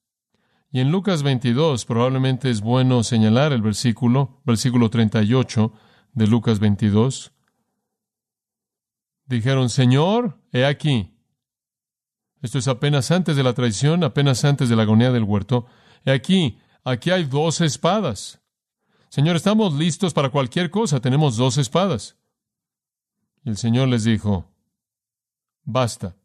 Y 0.75 0.81
en 0.81 0.91
Lucas 0.91 1.23
22 1.23 1.85
probablemente 1.85 2.51
es 2.51 2.61
bueno 2.61 3.05
señalar 3.05 3.53
el 3.53 3.63
versículo, 3.63 4.41
versículo 4.45 4.91
38 4.91 5.73
de 6.15 6.27
Lucas 6.27 6.59
22. 6.59 7.31
Dijeron, 9.27 9.71
Señor, 9.71 10.41
he 10.51 10.65
aquí. 10.65 11.17
Esto 12.43 12.59
es 12.59 12.67
apenas 12.67 13.13
antes 13.13 13.37
de 13.37 13.45
la 13.45 13.53
traición, 13.53 14.03
apenas 14.03 14.45
antes 14.45 14.69
de 14.69 14.75
la 14.75 14.83
agonía 14.83 15.13
del 15.13 15.23
huerto. 15.23 15.67
He 16.05 16.11
aquí, 16.11 16.59
aquí 16.83 17.13
hay 17.13 17.23
dos 17.23 17.61
espadas. 17.61 18.41
Señor, 19.11 19.37
estamos 19.37 19.75
listos 19.75 20.13
para 20.13 20.31
cualquier 20.31 20.71
cosa, 20.71 20.99
tenemos 20.99 21.37
dos 21.37 21.57
espadas. 21.57 22.17
Y 23.45 23.51
el 23.51 23.59
Señor 23.59 23.87
les 23.87 24.03
dijo, 24.03 24.51
basta. 25.63 26.17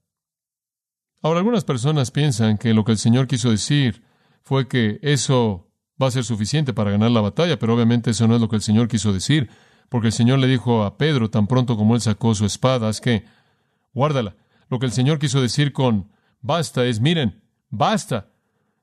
Ahora, 1.22 1.38
algunas 1.38 1.66
personas 1.66 2.10
piensan 2.10 2.58
que 2.58 2.74
lo 2.74 2.84
que 2.84 2.94
el 2.94 2.98
Señor 2.98 3.28
quiso 3.28 3.52
decir 3.52 4.09
fue 4.50 4.68
que 4.68 4.98
eso 5.04 5.70
va 6.02 6.08
a 6.08 6.12
ser 6.12 6.24
suficiente 6.24 6.74
para 6.74 6.90
ganar 6.90 7.12
la 7.12 7.22
batalla, 7.22 7.60
pero 7.60 7.76
obviamente 7.76 8.10
eso 8.10 8.28
no 8.28 8.34
es 8.34 8.42
lo 8.42 8.50
que 8.50 8.56
el 8.56 8.64
Señor 8.64 8.88
quiso 8.88 9.14
decir 9.14 9.48
porque 9.90 10.08
el 10.08 10.14
Señor 10.14 10.40
le 10.40 10.48
dijo 10.48 10.84
a 10.84 10.98
Pedro 10.98 11.30
tan 11.30 11.46
pronto 11.46 11.78
como 11.78 11.94
él 11.94 12.02
sacó 12.02 12.34
su 12.34 12.48
espada, 12.48 12.90
es 12.90 13.00
que, 13.00 13.26
guárdala. 13.94 14.36
Lo 14.70 14.80
que 14.80 14.88
el 14.88 14.92
Señor 14.92 15.20
quiso 15.20 15.40
decir 15.40 15.72
con 15.72 16.12
basta 16.42 16.84
es, 16.84 17.00
miren, 17.00 17.44
basta, 17.70 18.32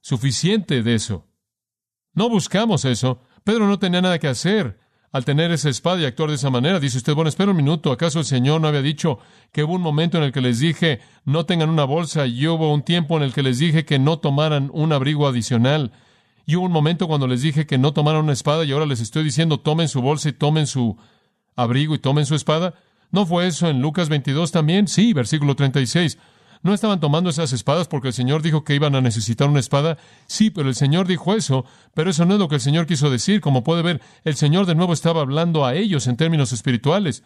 suficiente 0.00 0.84
de 0.84 0.94
eso. 0.94 1.26
No 2.12 2.28
buscamos 2.28 2.84
eso. 2.84 3.20
Pedro 3.42 3.66
no 3.66 3.80
tenía 3.80 4.00
nada 4.00 4.20
que 4.20 4.28
hacer 4.28 4.78
al 5.16 5.24
tener 5.24 5.50
esa 5.50 5.70
espada 5.70 6.02
y 6.02 6.04
actuar 6.04 6.28
de 6.28 6.36
esa 6.36 6.50
manera. 6.50 6.78
Dice 6.78 6.98
usted, 6.98 7.14
bueno, 7.14 7.30
espera 7.30 7.50
un 7.50 7.56
minuto, 7.56 7.90
¿acaso 7.90 8.18
el 8.18 8.26
Señor 8.26 8.60
no 8.60 8.68
había 8.68 8.82
dicho 8.82 9.18
que 9.50 9.64
hubo 9.64 9.72
un 9.72 9.80
momento 9.80 10.18
en 10.18 10.24
el 10.24 10.32
que 10.32 10.42
les 10.42 10.60
dije 10.60 11.00
no 11.24 11.46
tengan 11.46 11.70
una 11.70 11.84
bolsa 11.84 12.26
y 12.26 12.46
hubo 12.46 12.72
un 12.72 12.82
tiempo 12.82 13.16
en 13.16 13.22
el 13.22 13.32
que 13.32 13.42
les 13.42 13.58
dije 13.58 13.86
que 13.86 13.98
no 13.98 14.18
tomaran 14.18 14.70
un 14.74 14.92
abrigo 14.92 15.26
adicional? 15.26 15.92
Y 16.44 16.56
hubo 16.56 16.66
un 16.66 16.72
momento 16.72 17.08
cuando 17.08 17.26
les 17.26 17.40
dije 17.40 17.66
que 17.66 17.78
no 17.78 17.94
tomaran 17.94 18.24
una 18.24 18.34
espada 18.34 18.64
y 18.64 18.72
ahora 18.72 18.84
les 18.84 19.00
estoy 19.00 19.24
diciendo 19.24 19.58
tomen 19.58 19.88
su 19.88 20.02
bolsa 20.02 20.28
y 20.28 20.32
tomen 20.34 20.66
su 20.66 20.98
abrigo 21.56 21.94
y 21.94 21.98
tomen 21.98 22.26
su 22.26 22.34
espada. 22.34 22.74
¿No 23.10 23.24
fue 23.24 23.46
eso 23.46 23.70
en 23.70 23.80
Lucas 23.80 24.10
22 24.10 24.52
también? 24.52 24.86
Sí, 24.86 25.14
versículo 25.14 25.56
36. 25.56 26.18
¿No 26.66 26.74
estaban 26.74 27.00
tomando 27.00 27.30
esas 27.30 27.52
espadas 27.52 27.88
porque 27.88 28.08
el 28.08 28.14
Señor 28.14 28.42
dijo 28.42 28.64
que 28.64 28.74
iban 28.74 28.94
a 28.94 29.00
necesitar 29.00 29.48
una 29.48 29.60
espada? 29.60 29.96
Sí, 30.26 30.50
pero 30.50 30.68
el 30.68 30.74
Señor 30.74 31.06
dijo 31.06 31.34
eso, 31.34 31.64
pero 31.94 32.10
eso 32.10 32.26
no 32.26 32.34
es 32.34 32.40
lo 32.40 32.48
que 32.48 32.56
el 32.56 32.60
Señor 32.60 32.86
quiso 32.86 33.08
decir. 33.08 33.40
Como 33.40 33.64
puede 33.64 33.82
ver, 33.82 34.02
el 34.24 34.36
Señor 34.36 34.66
de 34.66 34.74
nuevo 34.74 34.92
estaba 34.92 35.22
hablando 35.22 35.64
a 35.64 35.74
ellos 35.74 36.06
en 36.06 36.16
términos 36.16 36.52
espirituales 36.52 37.22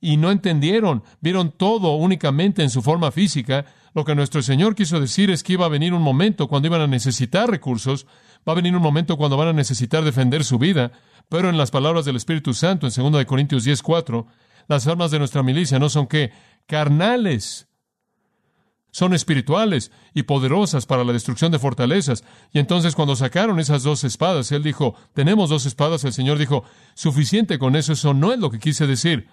y 0.00 0.16
no 0.16 0.30
entendieron, 0.30 1.02
vieron 1.20 1.50
todo 1.50 1.94
únicamente 1.94 2.62
en 2.62 2.70
su 2.70 2.80
forma 2.80 3.10
física. 3.10 3.66
Lo 3.94 4.04
que 4.04 4.14
nuestro 4.14 4.42
Señor 4.42 4.74
quiso 4.74 5.00
decir 5.00 5.30
es 5.30 5.42
que 5.42 5.54
iba 5.54 5.66
a 5.66 5.70
venir 5.70 5.92
un 5.92 6.02
momento 6.02 6.48
cuando 6.48 6.68
iban 6.68 6.80
a 6.80 6.86
necesitar 6.86 7.50
recursos 7.50 8.06
Va 8.46 8.52
a 8.52 8.56
venir 8.56 8.76
un 8.76 8.82
momento 8.82 9.16
cuando 9.16 9.36
van 9.36 9.48
a 9.48 9.52
necesitar 9.52 10.04
defender 10.04 10.44
su 10.44 10.58
vida, 10.58 10.92
pero 11.28 11.48
en 11.48 11.56
las 11.56 11.70
palabras 11.70 12.04
del 12.04 12.16
Espíritu 12.16 12.52
Santo, 12.52 12.86
en 12.86 13.12
2 13.12 13.24
Corintios 13.24 13.64
10, 13.64 13.82
4, 13.82 14.26
las 14.68 14.86
armas 14.86 15.10
de 15.10 15.18
nuestra 15.18 15.42
milicia 15.42 15.78
no 15.78 15.88
son 15.88 16.06
que 16.06 16.30
carnales, 16.66 17.68
son 18.94 19.12
espirituales 19.12 19.90
y 20.14 20.22
poderosas 20.22 20.86
para 20.86 21.02
la 21.02 21.12
destrucción 21.12 21.50
de 21.50 21.58
fortalezas. 21.58 22.22
Y 22.52 22.60
entonces 22.60 22.94
cuando 22.94 23.16
sacaron 23.16 23.58
esas 23.58 23.82
dos 23.82 24.04
espadas, 24.04 24.52
él 24.52 24.62
dijo, 24.62 24.94
tenemos 25.14 25.50
dos 25.50 25.66
espadas, 25.66 26.04
el 26.04 26.12
Señor 26.12 26.38
dijo, 26.38 26.62
suficiente 26.94 27.58
con 27.58 27.74
eso, 27.74 27.94
eso 27.94 28.14
no 28.14 28.32
es 28.32 28.38
lo 28.38 28.52
que 28.52 28.60
quise 28.60 28.86
decir. 28.86 29.26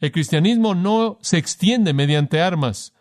El 0.00 0.12
cristianismo 0.12 0.74
no 0.74 1.18
se 1.20 1.36
extiende 1.36 1.92
mediante 1.92 2.40
armas. 2.40 2.94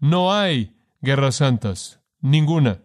No 0.00 0.34
hay 0.34 0.74
guerras 1.00 1.36
santas, 1.36 2.00
ninguna. 2.20 2.80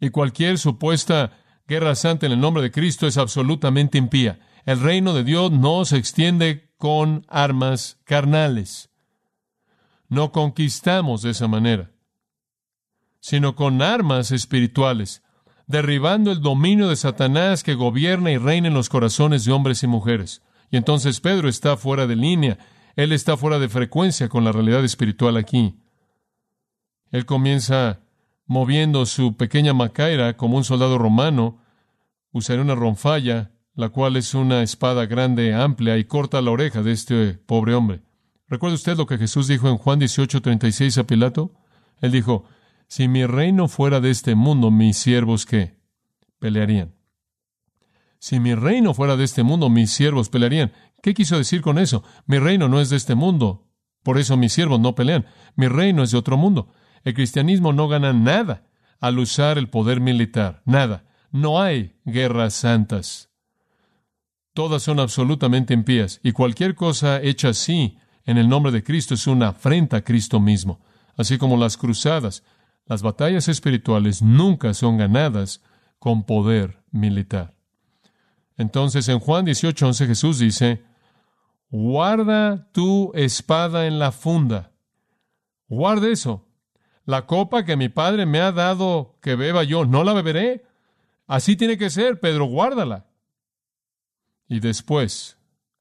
Y 0.00 0.10
cualquier 0.10 0.58
supuesta 0.58 1.30
guerra 1.68 1.94
santa 1.94 2.26
en 2.26 2.32
el 2.32 2.40
nombre 2.40 2.64
de 2.64 2.72
Cristo 2.72 3.06
es 3.06 3.18
absolutamente 3.18 3.98
impía. 3.98 4.40
El 4.64 4.80
reino 4.80 5.14
de 5.14 5.22
Dios 5.22 5.52
no 5.52 5.84
se 5.84 5.96
extiende 5.96 6.72
con 6.76 7.24
armas 7.28 8.00
carnales. 8.02 8.91
No 10.12 10.30
conquistamos 10.30 11.22
de 11.22 11.30
esa 11.30 11.48
manera, 11.48 11.90
sino 13.18 13.56
con 13.56 13.80
armas 13.80 14.30
espirituales, 14.30 15.22
derribando 15.66 16.32
el 16.32 16.42
dominio 16.42 16.88
de 16.88 16.96
Satanás 16.96 17.62
que 17.62 17.72
gobierna 17.72 18.30
y 18.30 18.36
reina 18.36 18.68
en 18.68 18.74
los 18.74 18.90
corazones 18.90 19.46
de 19.46 19.52
hombres 19.52 19.82
y 19.82 19.86
mujeres. 19.86 20.42
Y 20.70 20.76
entonces 20.76 21.18
Pedro 21.20 21.48
está 21.48 21.78
fuera 21.78 22.06
de 22.06 22.16
línea, 22.16 22.58
él 22.94 23.12
está 23.12 23.38
fuera 23.38 23.58
de 23.58 23.70
frecuencia 23.70 24.28
con 24.28 24.44
la 24.44 24.52
realidad 24.52 24.84
espiritual 24.84 25.38
aquí. 25.38 25.80
Él 27.10 27.24
comienza 27.24 28.00
moviendo 28.44 29.06
su 29.06 29.38
pequeña 29.38 29.72
macaira 29.72 30.36
como 30.36 30.58
un 30.58 30.64
soldado 30.64 30.98
romano, 30.98 31.62
usará 32.32 32.60
una 32.60 32.74
ronfalla, 32.74 33.52
la 33.74 33.88
cual 33.88 34.18
es 34.18 34.34
una 34.34 34.62
espada 34.62 35.06
grande, 35.06 35.54
amplia, 35.54 35.96
y 35.96 36.04
corta 36.04 36.42
la 36.42 36.50
oreja 36.50 36.82
de 36.82 36.92
este 36.92 37.32
pobre 37.32 37.72
hombre. 37.72 38.02
¿Recuerda 38.52 38.74
usted 38.74 38.98
lo 38.98 39.06
que 39.06 39.16
Jesús 39.16 39.48
dijo 39.48 39.70
en 39.70 39.78
Juan 39.78 39.98
18, 39.98 40.42
36 40.42 40.98
a 40.98 41.04
Pilato? 41.04 41.54
Él 42.02 42.12
dijo, 42.12 42.44
si 42.86 43.08
mi 43.08 43.24
reino 43.24 43.66
fuera 43.66 43.98
de 43.98 44.10
este 44.10 44.34
mundo, 44.34 44.70
mis 44.70 44.98
siervos 44.98 45.46
qué? 45.46 45.78
Pelearían. 46.38 46.94
Si 48.18 48.40
mi 48.40 48.54
reino 48.54 48.92
fuera 48.92 49.16
de 49.16 49.24
este 49.24 49.42
mundo, 49.42 49.70
mis 49.70 49.90
siervos 49.90 50.28
pelearían. 50.28 50.70
¿Qué 51.02 51.14
quiso 51.14 51.38
decir 51.38 51.62
con 51.62 51.78
eso? 51.78 52.04
Mi 52.26 52.38
reino 52.38 52.68
no 52.68 52.78
es 52.82 52.90
de 52.90 52.96
este 52.96 53.14
mundo, 53.14 53.70
por 54.02 54.18
eso 54.18 54.36
mis 54.36 54.52
siervos 54.52 54.78
no 54.78 54.94
pelean. 54.94 55.24
Mi 55.56 55.66
reino 55.66 56.02
es 56.02 56.10
de 56.10 56.18
otro 56.18 56.36
mundo. 56.36 56.74
El 57.04 57.14
cristianismo 57.14 57.72
no 57.72 57.88
gana 57.88 58.12
nada 58.12 58.68
al 59.00 59.18
usar 59.18 59.56
el 59.56 59.70
poder 59.70 60.02
militar, 60.02 60.60
nada. 60.66 61.06
No 61.30 61.62
hay 61.62 61.96
guerras 62.04 62.52
santas. 62.52 63.30
Todas 64.52 64.82
son 64.82 65.00
absolutamente 65.00 65.72
impías, 65.72 66.20
y 66.22 66.32
cualquier 66.32 66.74
cosa 66.74 67.18
hecha 67.22 67.48
así 67.48 67.96
en 68.24 68.38
el 68.38 68.48
nombre 68.48 68.72
de 68.72 68.82
Cristo 68.82 69.14
es 69.14 69.26
una 69.26 69.48
afrenta 69.48 69.98
a 69.98 70.04
Cristo 70.04 70.40
mismo, 70.40 70.80
así 71.16 71.38
como 71.38 71.56
las 71.56 71.76
cruzadas. 71.76 72.44
Las 72.86 73.02
batallas 73.02 73.48
espirituales 73.48 74.22
nunca 74.22 74.74
son 74.74 74.98
ganadas 74.98 75.62
con 75.98 76.24
poder 76.24 76.82
militar. 76.90 77.54
Entonces 78.56 79.08
en 79.08 79.18
Juan 79.18 79.46
18:11 79.46 80.06
Jesús 80.06 80.38
dice, 80.38 80.82
guarda 81.70 82.70
tu 82.72 83.12
espada 83.14 83.86
en 83.86 83.98
la 83.98 84.12
funda. 84.12 84.72
Guarda 85.68 86.08
eso. 86.08 86.46
La 87.04 87.26
copa 87.26 87.64
que 87.64 87.76
mi 87.76 87.88
Padre 87.88 88.26
me 88.26 88.40
ha 88.40 88.52
dado 88.52 89.18
que 89.22 89.34
beba 89.34 89.64
yo, 89.64 89.84
no 89.84 90.04
la 90.04 90.12
beberé. 90.12 90.64
Así 91.26 91.56
tiene 91.56 91.78
que 91.78 91.90
ser, 91.90 92.20
Pedro, 92.20 92.44
guárdala. 92.44 93.06
Y 94.48 94.60
después, 94.60 95.38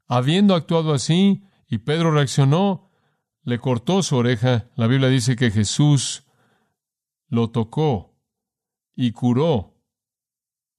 habiendo 0.08 0.56
actuado 0.56 0.94
así, 0.94 1.44
y 1.72 1.78
Pedro 1.78 2.12
reaccionó, 2.12 2.92
le 3.44 3.58
cortó 3.58 4.04
su 4.04 4.18
oreja. 4.18 4.68
La 4.76 4.88
Biblia 4.88 5.08
dice 5.08 5.38
que 5.38 5.52
Jesús 5.52 6.28
lo 7.30 7.50
tocó 7.50 8.14
y 8.94 9.14
curó 9.14 9.82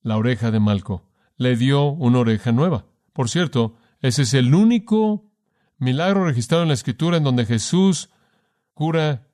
la 0.01 0.17
oreja 0.17 0.51
de 0.51 0.59
Malco. 0.59 1.09
Le 1.35 1.57
dio 1.57 1.85
una 1.85 2.19
oreja 2.19 2.51
nueva. 2.51 2.85
Por 3.11 3.27
cierto, 3.27 3.75
ese 4.01 4.21
es 4.21 4.35
el 4.35 4.53
único 4.53 5.31
milagro 5.79 6.25
registrado 6.25 6.61
en 6.61 6.69
la 6.69 6.75
Escritura 6.75 7.17
en 7.17 7.23
donde 7.23 7.47
Jesús 7.47 8.11
cura 8.75 9.27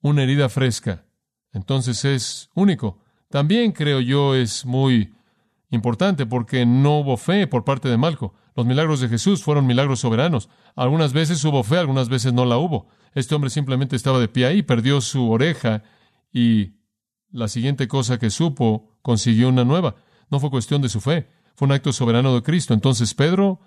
una 0.00 0.22
herida 0.22 0.48
fresca. 0.48 1.04
Entonces 1.52 2.02
es 2.06 2.48
único. 2.54 2.98
También 3.28 3.72
creo 3.72 4.00
yo 4.00 4.34
es 4.34 4.64
muy 4.64 5.12
importante 5.68 6.24
porque 6.24 6.64
no 6.64 7.00
hubo 7.00 7.18
fe 7.18 7.46
por 7.46 7.62
parte 7.62 7.90
de 7.90 7.98
Malco. 7.98 8.32
Los 8.56 8.66
milagros 8.66 9.00
de 9.00 9.08
Jesús 9.08 9.42
fueron 9.42 9.66
milagros 9.66 10.00
soberanos. 10.00 10.48
Algunas 10.76 11.12
veces 11.12 11.44
hubo 11.44 11.62
fe, 11.64 11.78
algunas 11.78 12.08
veces 12.08 12.32
no 12.32 12.44
la 12.44 12.56
hubo. 12.56 12.86
Este 13.14 13.34
hombre 13.34 13.50
simplemente 13.50 13.96
estaba 13.96 14.18
de 14.18 14.28
pie 14.28 14.46
ahí, 14.46 14.62
perdió 14.62 15.00
su 15.00 15.30
oreja 15.30 15.82
y 16.32 16.74
la 17.30 17.48
siguiente 17.48 17.88
cosa 17.88 18.18
que 18.18 18.30
supo 18.30 18.96
consiguió 19.02 19.48
una 19.48 19.64
nueva. 19.64 19.96
No 20.30 20.38
fue 20.38 20.50
cuestión 20.50 20.82
de 20.82 20.88
su 20.88 21.00
fe, 21.00 21.28
fue 21.56 21.66
un 21.66 21.72
acto 21.72 21.92
soberano 21.92 22.34
de 22.34 22.42
Cristo. 22.42 22.74
Entonces 22.74 23.14
Pedro 23.14 23.60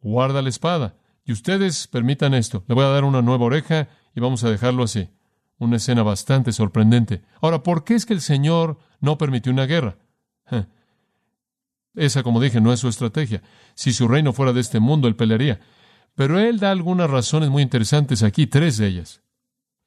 guarda 0.00 0.42
la 0.42 0.48
espada. 0.48 0.96
Y 1.24 1.32
ustedes 1.32 1.86
permitan 1.86 2.34
esto. 2.34 2.64
Le 2.66 2.74
voy 2.74 2.84
a 2.84 2.88
dar 2.88 3.04
una 3.04 3.22
nueva 3.22 3.44
oreja 3.44 3.88
y 4.14 4.20
vamos 4.20 4.42
a 4.44 4.50
dejarlo 4.50 4.82
así. 4.82 5.10
Una 5.58 5.76
escena 5.76 6.02
bastante 6.02 6.52
sorprendente. 6.52 7.22
Ahora, 7.40 7.62
¿por 7.62 7.84
qué 7.84 7.94
es 7.94 8.06
que 8.06 8.14
el 8.14 8.20
Señor 8.20 8.78
no 9.00 9.18
permitió 9.18 9.52
una 9.52 9.66
guerra? 9.66 9.98
Esa, 11.94 12.22
como 12.22 12.40
dije, 12.40 12.60
no 12.60 12.72
es 12.72 12.80
su 12.80 12.88
estrategia. 12.88 13.42
Si 13.74 13.92
su 13.92 14.08
reino 14.08 14.32
fuera 14.32 14.52
de 14.52 14.60
este 14.60 14.80
mundo, 14.80 15.08
él 15.08 15.16
pelearía. 15.16 15.60
Pero 16.14 16.38
él 16.38 16.58
da 16.58 16.70
algunas 16.70 17.10
razones 17.10 17.50
muy 17.50 17.62
interesantes 17.62 18.22
aquí, 18.22 18.46
tres 18.46 18.76
de 18.78 18.86
ellas. 18.86 19.22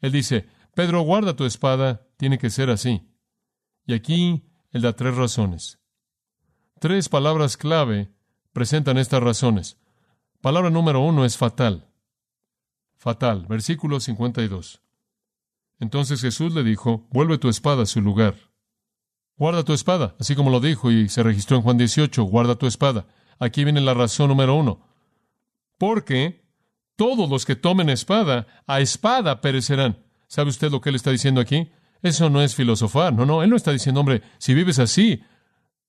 Él 0.02 0.12
dice, 0.12 0.48
Pedro, 0.74 1.02
guarda 1.02 1.36
tu 1.36 1.46
espada, 1.46 2.08
tiene 2.18 2.38
que 2.38 2.50
ser 2.50 2.70
así. 2.70 3.08
Y 3.86 3.94
aquí 3.94 4.50
él 4.72 4.82
da 4.82 4.94
tres 4.94 5.16
razones. 5.16 5.80
Tres 6.80 7.10
palabras 7.10 7.58
clave 7.58 8.12
presentan 8.54 8.98
estas 8.98 9.24
razones. 9.24 9.78
Palabra 10.42 10.70
número 10.70 11.00
uno 11.02 11.26
es 11.26 11.38
fatal. 11.38 11.90
Fatal. 12.98 13.46
Versículo 13.48 14.00
52. 14.00 14.82
Entonces 15.80 16.22
Jesús 16.22 16.54
le 16.54 16.64
dijo, 16.64 17.08
vuelve 17.12 17.38
tu 17.38 17.50
espada 17.50 17.84
a 17.84 17.86
su 17.86 18.02
lugar. 18.02 18.36
Guarda 19.38 19.64
tu 19.64 19.74
espada, 19.74 20.16
así 20.20 20.36
como 20.36 20.50
lo 20.50 20.60
dijo 20.60 20.92
y 20.92 21.10
se 21.10 21.22
registró 21.22 21.58
en 21.58 21.64
Juan 21.64 21.78
18, 21.78 22.24
guarda 22.24 22.56
tu 22.56 22.68
espada. 22.68 23.06
Aquí 23.38 23.64
viene 23.66 23.82
la 23.82 23.94
razón 23.94 24.30
número 24.30 24.56
uno. 24.56 24.80
Porque 25.78 26.46
todos 26.96 27.30
los 27.30 27.46
que 27.46 27.56
tomen 27.56 27.90
espada, 27.90 28.48
a 28.66 28.80
espada 28.80 29.42
perecerán. 29.42 29.98
¿Sabe 30.28 30.50
usted 30.50 30.72
lo 30.72 30.80
que 30.80 30.90
él 30.90 30.96
está 30.96 31.12
diciendo 31.12 31.42
aquí? 31.42 31.70
Eso 32.02 32.30
no 32.30 32.42
es 32.42 32.56
filosofar, 32.56 33.14
no, 33.14 33.26
no, 33.26 33.44
él 33.44 33.50
no 33.50 33.56
está 33.56 33.72
diciendo, 33.72 34.00
hombre, 34.00 34.22
si 34.38 34.54
vives 34.54 34.80
así, 34.80 35.24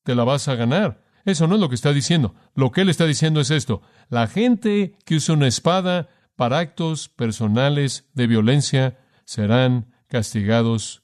te 0.03 0.15
la 0.15 0.25
vas 0.25 0.49
a 0.49 0.55
ganar. 0.55 1.05
Eso 1.25 1.47
no 1.47 1.57
es 1.57 1.61
lo 1.61 1.69
que 1.69 1.75
está 1.75 1.93
diciendo. 1.93 2.35
Lo 2.55 2.71
que 2.71 2.83
él 2.83 2.89
está 2.89 3.05
diciendo 3.05 3.41
es 3.41 3.51
esto. 3.51 3.83
La 4.09 4.27
gente 4.27 4.97
que 5.05 5.17
usa 5.17 5.35
una 5.35 5.49
espada 5.49 6.09
para 6.37 6.59
actos 6.59 7.09
personales 7.09 8.09
de 8.15 8.27
violencia 8.27 8.99
serán 9.25 9.93
castigados 10.09 11.03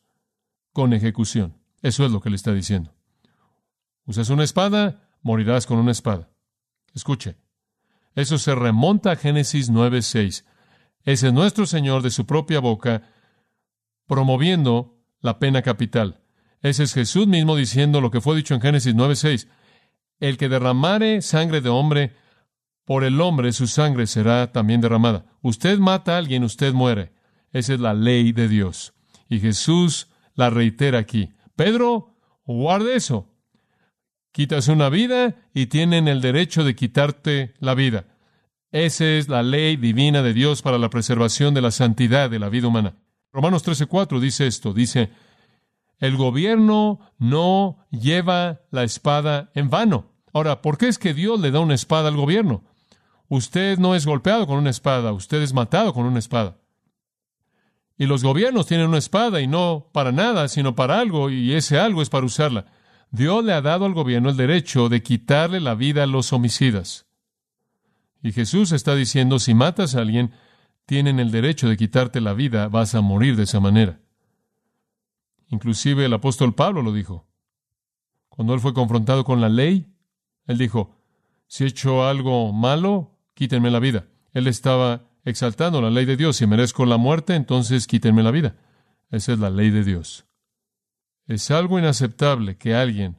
con 0.72 0.92
ejecución. 0.92 1.61
Eso 1.82 2.06
es 2.06 2.12
lo 2.12 2.20
que 2.20 2.30
le 2.30 2.36
está 2.36 2.52
diciendo. 2.52 2.94
Usas 4.06 4.30
una 4.30 4.44
espada, 4.44 5.08
morirás 5.20 5.66
con 5.66 5.78
una 5.78 5.92
espada. 5.92 6.30
Escuche, 6.94 7.36
eso 8.14 8.38
se 8.38 8.54
remonta 8.54 9.12
a 9.12 9.16
Génesis 9.16 9.70
9:6. 9.70 10.44
Ese 11.04 11.26
es 11.28 11.32
nuestro 11.32 11.66
Señor 11.66 12.02
de 12.02 12.10
su 12.10 12.26
propia 12.26 12.60
boca 12.60 13.02
promoviendo 14.06 14.98
la 15.20 15.38
pena 15.38 15.62
capital. 15.62 16.20
Ese 16.60 16.84
es 16.84 16.94
Jesús 16.94 17.26
mismo 17.26 17.56
diciendo 17.56 18.00
lo 18.00 18.10
que 18.10 18.20
fue 18.20 18.36
dicho 18.36 18.54
en 18.54 18.60
Génesis 18.60 18.94
9:6. 18.94 19.48
El 20.20 20.36
que 20.36 20.48
derramare 20.48 21.22
sangre 21.22 21.60
de 21.60 21.68
hombre, 21.68 22.14
por 22.84 23.02
el 23.04 23.20
hombre 23.20 23.52
su 23.52 23.66
sangre 23.66 24.06
será 24.06 24.52
también 24.52 24.80
derramada. 24.80 25.24
Usted 25.40 25.78
mata 25.78 26.14
a 26.14 26.18
alguien, 26.18 26.44
usted 26.44 26.72
muere. 26.72 27.12
Esa 27.52 27.74
es 27.74 27.80
la 27.80 27.94
ley 27.94 28.32
de 28.32 28.48
Dios. 28.48 28.94
Y 29.28 29.40
Jesús 29.40 30.08
la 30.34 30.50
reitera 30.50 30.98
aquí. 30.98 31.32
Pedro, 31.56 32.14
guarde 32.44 32.96
eso. 32.96 33.28
Quitas 34.32 34.68
una 34.68 34.88
vida 34.88 35.36
y 35.52 35.66
tienen 35.66 36.08
el 36.08 36.20
derecho 36.20 36.64
de 36.64 36.74
quitarte 36.74 37.54
la 37.60 37.74
vida. 37.74 38.06
Esa 38.70 39.04
es 39.04 39.28
la 39.28 39.42
ley 39.42 39.76
divina 39.76 40.22
de 40.22 40.32
Dios 40.32 40.62
para 40.62 40.78
la 40.78 40.88
preservación 40.88 41.52
de 41.52 41.60
la 41.60 41.70
santidad 41.70 42.30
de 42.30 42.38
la 42.38 42.48
vida 42.48 42.68
humana. 42.68 42.96
Romanos 43.30 43.62
13:4 43.64 44.20
dice 44.20 44.46
esto, 44.46 44.72
dice, 44.72 45.10
el 45.98 46.16
gobierno 46.16 47.00
no 47.18 47.86
lleva 47.90 48.62
la 48.70 48.82
espada 48.82 49.50
en 49.54 49.68
vano. 49.70 50.10
Ahora, 50.32 50.62
¿por 50.62 50.78
qué 50.78 50.88
es 50.88 50.98
que 50.98 51.14
Dios 51.14 51.38
le 51.38 51.50
da 51.50 51.60
una 51.60 51.74
espada 51.74 52.08
al 52.08 52.16
gobierno? 52.16 52.64
Usted 53.28 53.78
no 53.78 53.94
es 53.94 54.06
golpeado 54.06 54.46
con 54.46 54.56
una 54.58 54.70
espada, 54.70 55.12
usted 55.12 55.42
es 55.42 55.52
matado 55.52 55.92
con 55.92 56.06
una 56.06 56.18
espada. 56.18 56.56
Y 57.98 58.06
los 58.06 58.22
gobiernos 58.22 58.66
tienen 58.66 58.88
una 58.88 58.98
espada 58.98 59.40
y 59.40 59.46
no 59.46 59.90
para 59.92 60.12
nada, 60.12 60.48
sino 60.48 60.74
para 60.74 60.98
algo, 60.98 61.30
y 61.30 61.52
ese 61.52 61.78
algo 61.78 62.02
es 62.02 62.08
para 62.08 62.26
usarla. 62.26 62.66
Dios 63.10 63.44
le 63.44 63.52
ha 63.52 63.60
dado 63.60 63.84
al 63.84 63.92
gobierno 63.92 64.30
el 64.30 64.36
derecho 64.36 64.88
de 64.88 65.02
quitarle 65.02 65.60
la 65.60 65.74
vida 65.74 66.04
a 66.04 66.06
los 66.06 66.32
homicidas. 66.32 67.06
Y 68.22 68.32
Jesús 68.32 68.72
está 68.72 68.94
diciendo, 68.94 69.38
si 69.38 69.52
matas 69.52 69.94
a 69.94 70.00
alguien, 70.00 70.32
tienen 70.86 71.20
el 71.20 71.30
derecho 71.30 71.68
de 71.68 71.76
quitarte 71.76 72.20
la 72.20 72.32
vida, 72.32 72.68
vas 72.68 72.94
a 72.94 73.00
morir 73.00 73.36
de 73.36 73.42
esa 73.44 73.60
manera. 73.60 74.00
Inclusive 75.48 76.06
el 76.06 76.12
apóstol 76.14 76.54
Pablo 76.54 76.82
lo 76.82 76.92
dijo. 76.92 77.26
Cuando 78.28 78.54
él 78.54 78.60
fue 78.60 78.72
confrontado 78.72 79.24
con 79.24 79.40
la 79.40 79.50
ley, 79.50 79.94
él 80.46 80.56
dijo, 80.56 80.96
si 81.46 81.64
he 81.64 81.66
hecho 81.66 82.06
algo 82.06 82.52
malo, 82.52 83.18
quítenme 83.34 83.70
la 83.70 83.78
vida. 83.78 84.06
Él 84.32 84.46
estaba 84.46 85.10
exaltando 85.24 85.80
la 85.80 85.90
ley 85.90 86.04
de 86.04 86.16
Dios. 86.16 86.36
Si 86.36 86.46
merezco 86.46 86.86
la 86.86 86.96
muerte, 86.96 87.34
entonces 87.34 87.86
quítenme 87.86 88.22
la 88.22 88.30
vida. 88.30 88.56
Esa 89.10 89.32
es 89.32 89.38
la 89.38 89.50
ley 89.50 89.70
de 89.70 89.84
Dios. 89.84 90.26
Es 91.26 91.50
algo 91.50 91.78
inaceptable 91.78 92.56
que 92.56 92.74
alguien 92.74 93.16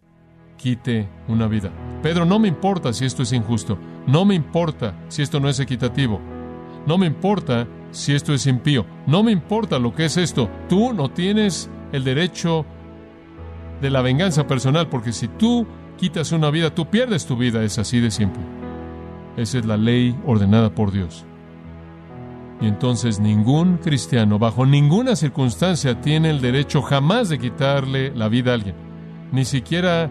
quite 0.58 1.10
una 1.28 1.48
vida. 1.48 1.72
Pedro, 2.02 2.26
no 2.26 2.39
me 2.39 2.48
importa 2.48 2.94
si 2.94 3.06
esto 3.06 3.24
es 3.24 3.32
injusto. 3.34 3.78
No 4.08 4.26
me 4.26 4.36
importa 4.36 4.96
si 5.08 5.22
esto 5.22 5.39
no 5.39 5.50
es 5.50 5.60
equitativo. 5.60 6.20
No 6.86 6.98
me 6.98 7.06
importa 7.06 7.68
si 7.92 8.13
esto 8.13 8.34
es 8.34 8.48
impío. 8.48 8.86
No 9.08 9.24
me 9.24 9.32
importa 9.32 9.80
lo 9.80 9.94
que 9.94 10.06
es 10.06 10.18
esto. 10.18 10.50
Tú 10.68 10.94
no 10.94 11.12
tienes 11.12 11.70
el 11.92 12.04
derecho 12.04 12.66
de 13.82 13.89
la 13.89 14.02
venganza 14.02 14.48
personal, 14.48 14.89
porque 14.89 15.13
si 15.13 15.28
tú 15.28 15.68
quitas 15.98 16.32
una 16.32 16.50
vida, 16.50 16.74
tú 16.74 16.89
pierdes 16.89 17.26
tu 17.26 17.38
vida. 17.38 17.63
Es 17.63 17.78
así 17.78 18.00
de 18.00 18.12
simple. 18.12 18.44
Esa 19.38 19.60
es 19.60 19.66
la 19.66 19.78
ley 19.78 20.16
ordenada 20.26 20.74
por 20.74 20.92
Dios. 20.92 21.26
Y 22.62 22.68
entonces 22.68 23.20
ningún 23.20 23.78
cristiano, 23.78 24.39
bajo 24.39 24.66
ninguna 24.66 25.16
circunstancia, 25.16 26.00
tiene 26.02 26.30
el 26.30 26.42
derecho 26.42 26.82
jamás 26.82 27.30
de 27.30 27.39
quitarle 27.39 28.16
la 28.16 28.30
vida 28.30 28.52
a 28.52 28.54
alguien, 28.56 28.76
ni 29.32 29.44
siquiera 29.44 30.10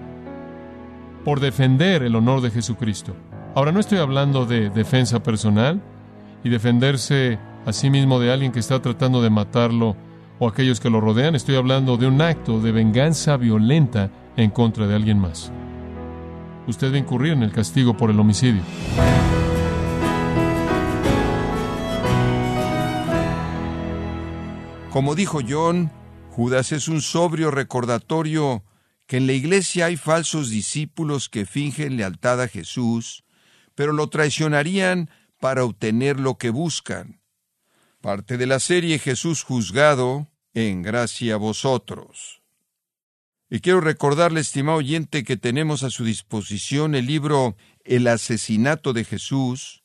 por 1.24 1.40
defender 1.40 2.02
el 2.02 2.16
honor 2.16 2.40
de 2.40 2.50
Jesucristo. 2.50 3.14
Ahora 3.55 3.72
no 3.72 3.81
estoy 3.81 3.98
hablando 3.98 4.46
de 4.46 4.70
defensa 4.70 5.22
personal 5.22 5.81
y 6.42 6.48
defenderse 6.48 7.38
a 7.64 7.72
sí 7.72 7.90
mismo 7.90 8.18
de 8.18 8.33
alguien 8.33 8.52
que 8.52 8.61
está 8.61 8.81
tratando 8.83 9.22
de 9.22 9.31
matarlo 9.31 9.96
o 10.38 10.48
aquellos 10.48 10.81
que 10.81 10.90
lo 10.90 11.00
rodean, 11.00 11.37
estoy 11.37 11.55
hablando 11.55 11.96
de 11.96 12.09
un 12.09 12.20
acto 12.20 12.61
de 12.61 12.72
venganza 12.72 13.37
violenta 13.37 14.11
en 14.37 14.50
contra 14.50 14.87
de 14.87 14.96
alguien 14.96 15.18
más. 15.18 15.52
Usted 16.66 16.90
va 16.90 16.96
a 16.96 16.98
incurrir 16.98 17.33
en 17.33 17.42
el 17.42 17.52
castigo 17.52 17.96
por 17.96 18.11
el 18.11 18.18
homicidio. 18.18 18.62
Como 24.92 25.14
dijo 25.14 25.40
John, 25.48 25.90
Judas 26.33 26.70
es 26.70 26.87
un 26.87 27.00
sobrio 27.00 27.50
recordatorio 27.50 28.62
que 29.07 29.16
en 29.16 29.26
la 29.26 29.33
iglesia 29.33 29.87
hay 29.87 29.96
falsos 29.96 30.50
discípulos 30.50 31.31
que 31.31 31.46
fingen 31.46 31.96
lealtad 31.96 32.42
a 32.42 32.48
Jesús, 32.48 33.24
pero 33.74 33.94
lo 33.94 34.11
traicionarían 34.11 35.09
para 35.40 35.64
obtener 35.64 36.20
lo 36.20 36.37
que 36.37 36.50
buscan. 36.50 37.22
Parte 38.02 38.37
de 38.37 38.46
la 38.46 38.61
serie 38.61 38.98
Jesús 38.98 39.44
juzgado, 39.44 40.28
en 40.52 40.83
gracia 40.83 41.35
a 41.35 41.38
vosotros. 41.38 42.42
Y 43.48 43.61
quiero 43.61 43.81
recordarle, 43.81 44.40
estimado 44.40 44.76
oyente, 44.76 45.24
que 45.24 45.38
tenemos 45.38 45.85
a 45.85 45.90
su 45.90 46.05
disposición 46.05 46.94
el 46.94 47.07
libro 47.07 47.57
El 47.83 48.07
asesinato 48.09 48.92
de 48.92 49.05
Jesús, 49.05 49.85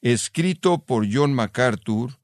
escrito 0.00 0.78
por 0.78 1.12
John 1.12 1.34
MacArthur, 1.34 2.18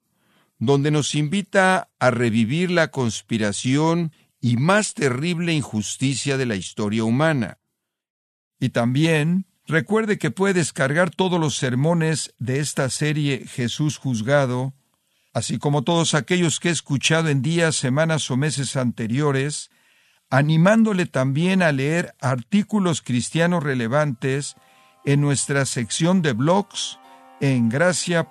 donde 0.61 0.90
nos 0.90 1.14
invita 1.14 1.90
a 1.99 2.11
revivir 2.11 2.70
la 2.70 2.90
conspiración 2.90 4.12
y 4.40 4.59
más 4.59 4.94
terrible 4.94 5.55
injusticia 5.55 6.37
de 6.37 6.46
la 6.46 6.55
historia 6.55 7.03
humana. 7.03 7.59
Y 8.61 8.68
también 8.68 9.46
recuerde 9.66 10.18
que 10.18 10.31
puede 10.31 10.55
descargar 10.55 11.11
todos 11.11 11.40
los 11.40 11.57
sermones 11.57 12.35
de 12.38 12.61
esta 12.61 12.90
serie 12.90 13.46
Jesús 13.46 13.96
juzgado, 13.96 14.75
así 15.33 15.59
como 15.59 15.83
todos 15.83 16.12
aquellos 16.14 16.61
que 16.61 16.68
he 16.68 16.73
escuchado 16.73 17.31
en 17.31 17.40
días, 17.40 17.75
semanas 17.75 18.31
o 18.31 18.37
meses 18.37 18.77
anteriores, 18.77 19.70
animándole 20.29 21.07
también 21.07 21.62
a 21.62 21.73
leer 21.73 22.14
artículos 22.20 23.01
cristianos 23.01 23.62
relevantes 23.62 24.57
en 25.07 25.23
nuestra 25.23 25.64
sección 25.64 26.20
de 26.20 26.35
blogs 26.35 26.99
en 27.40 27.70
gracia.org. 27.70 28.31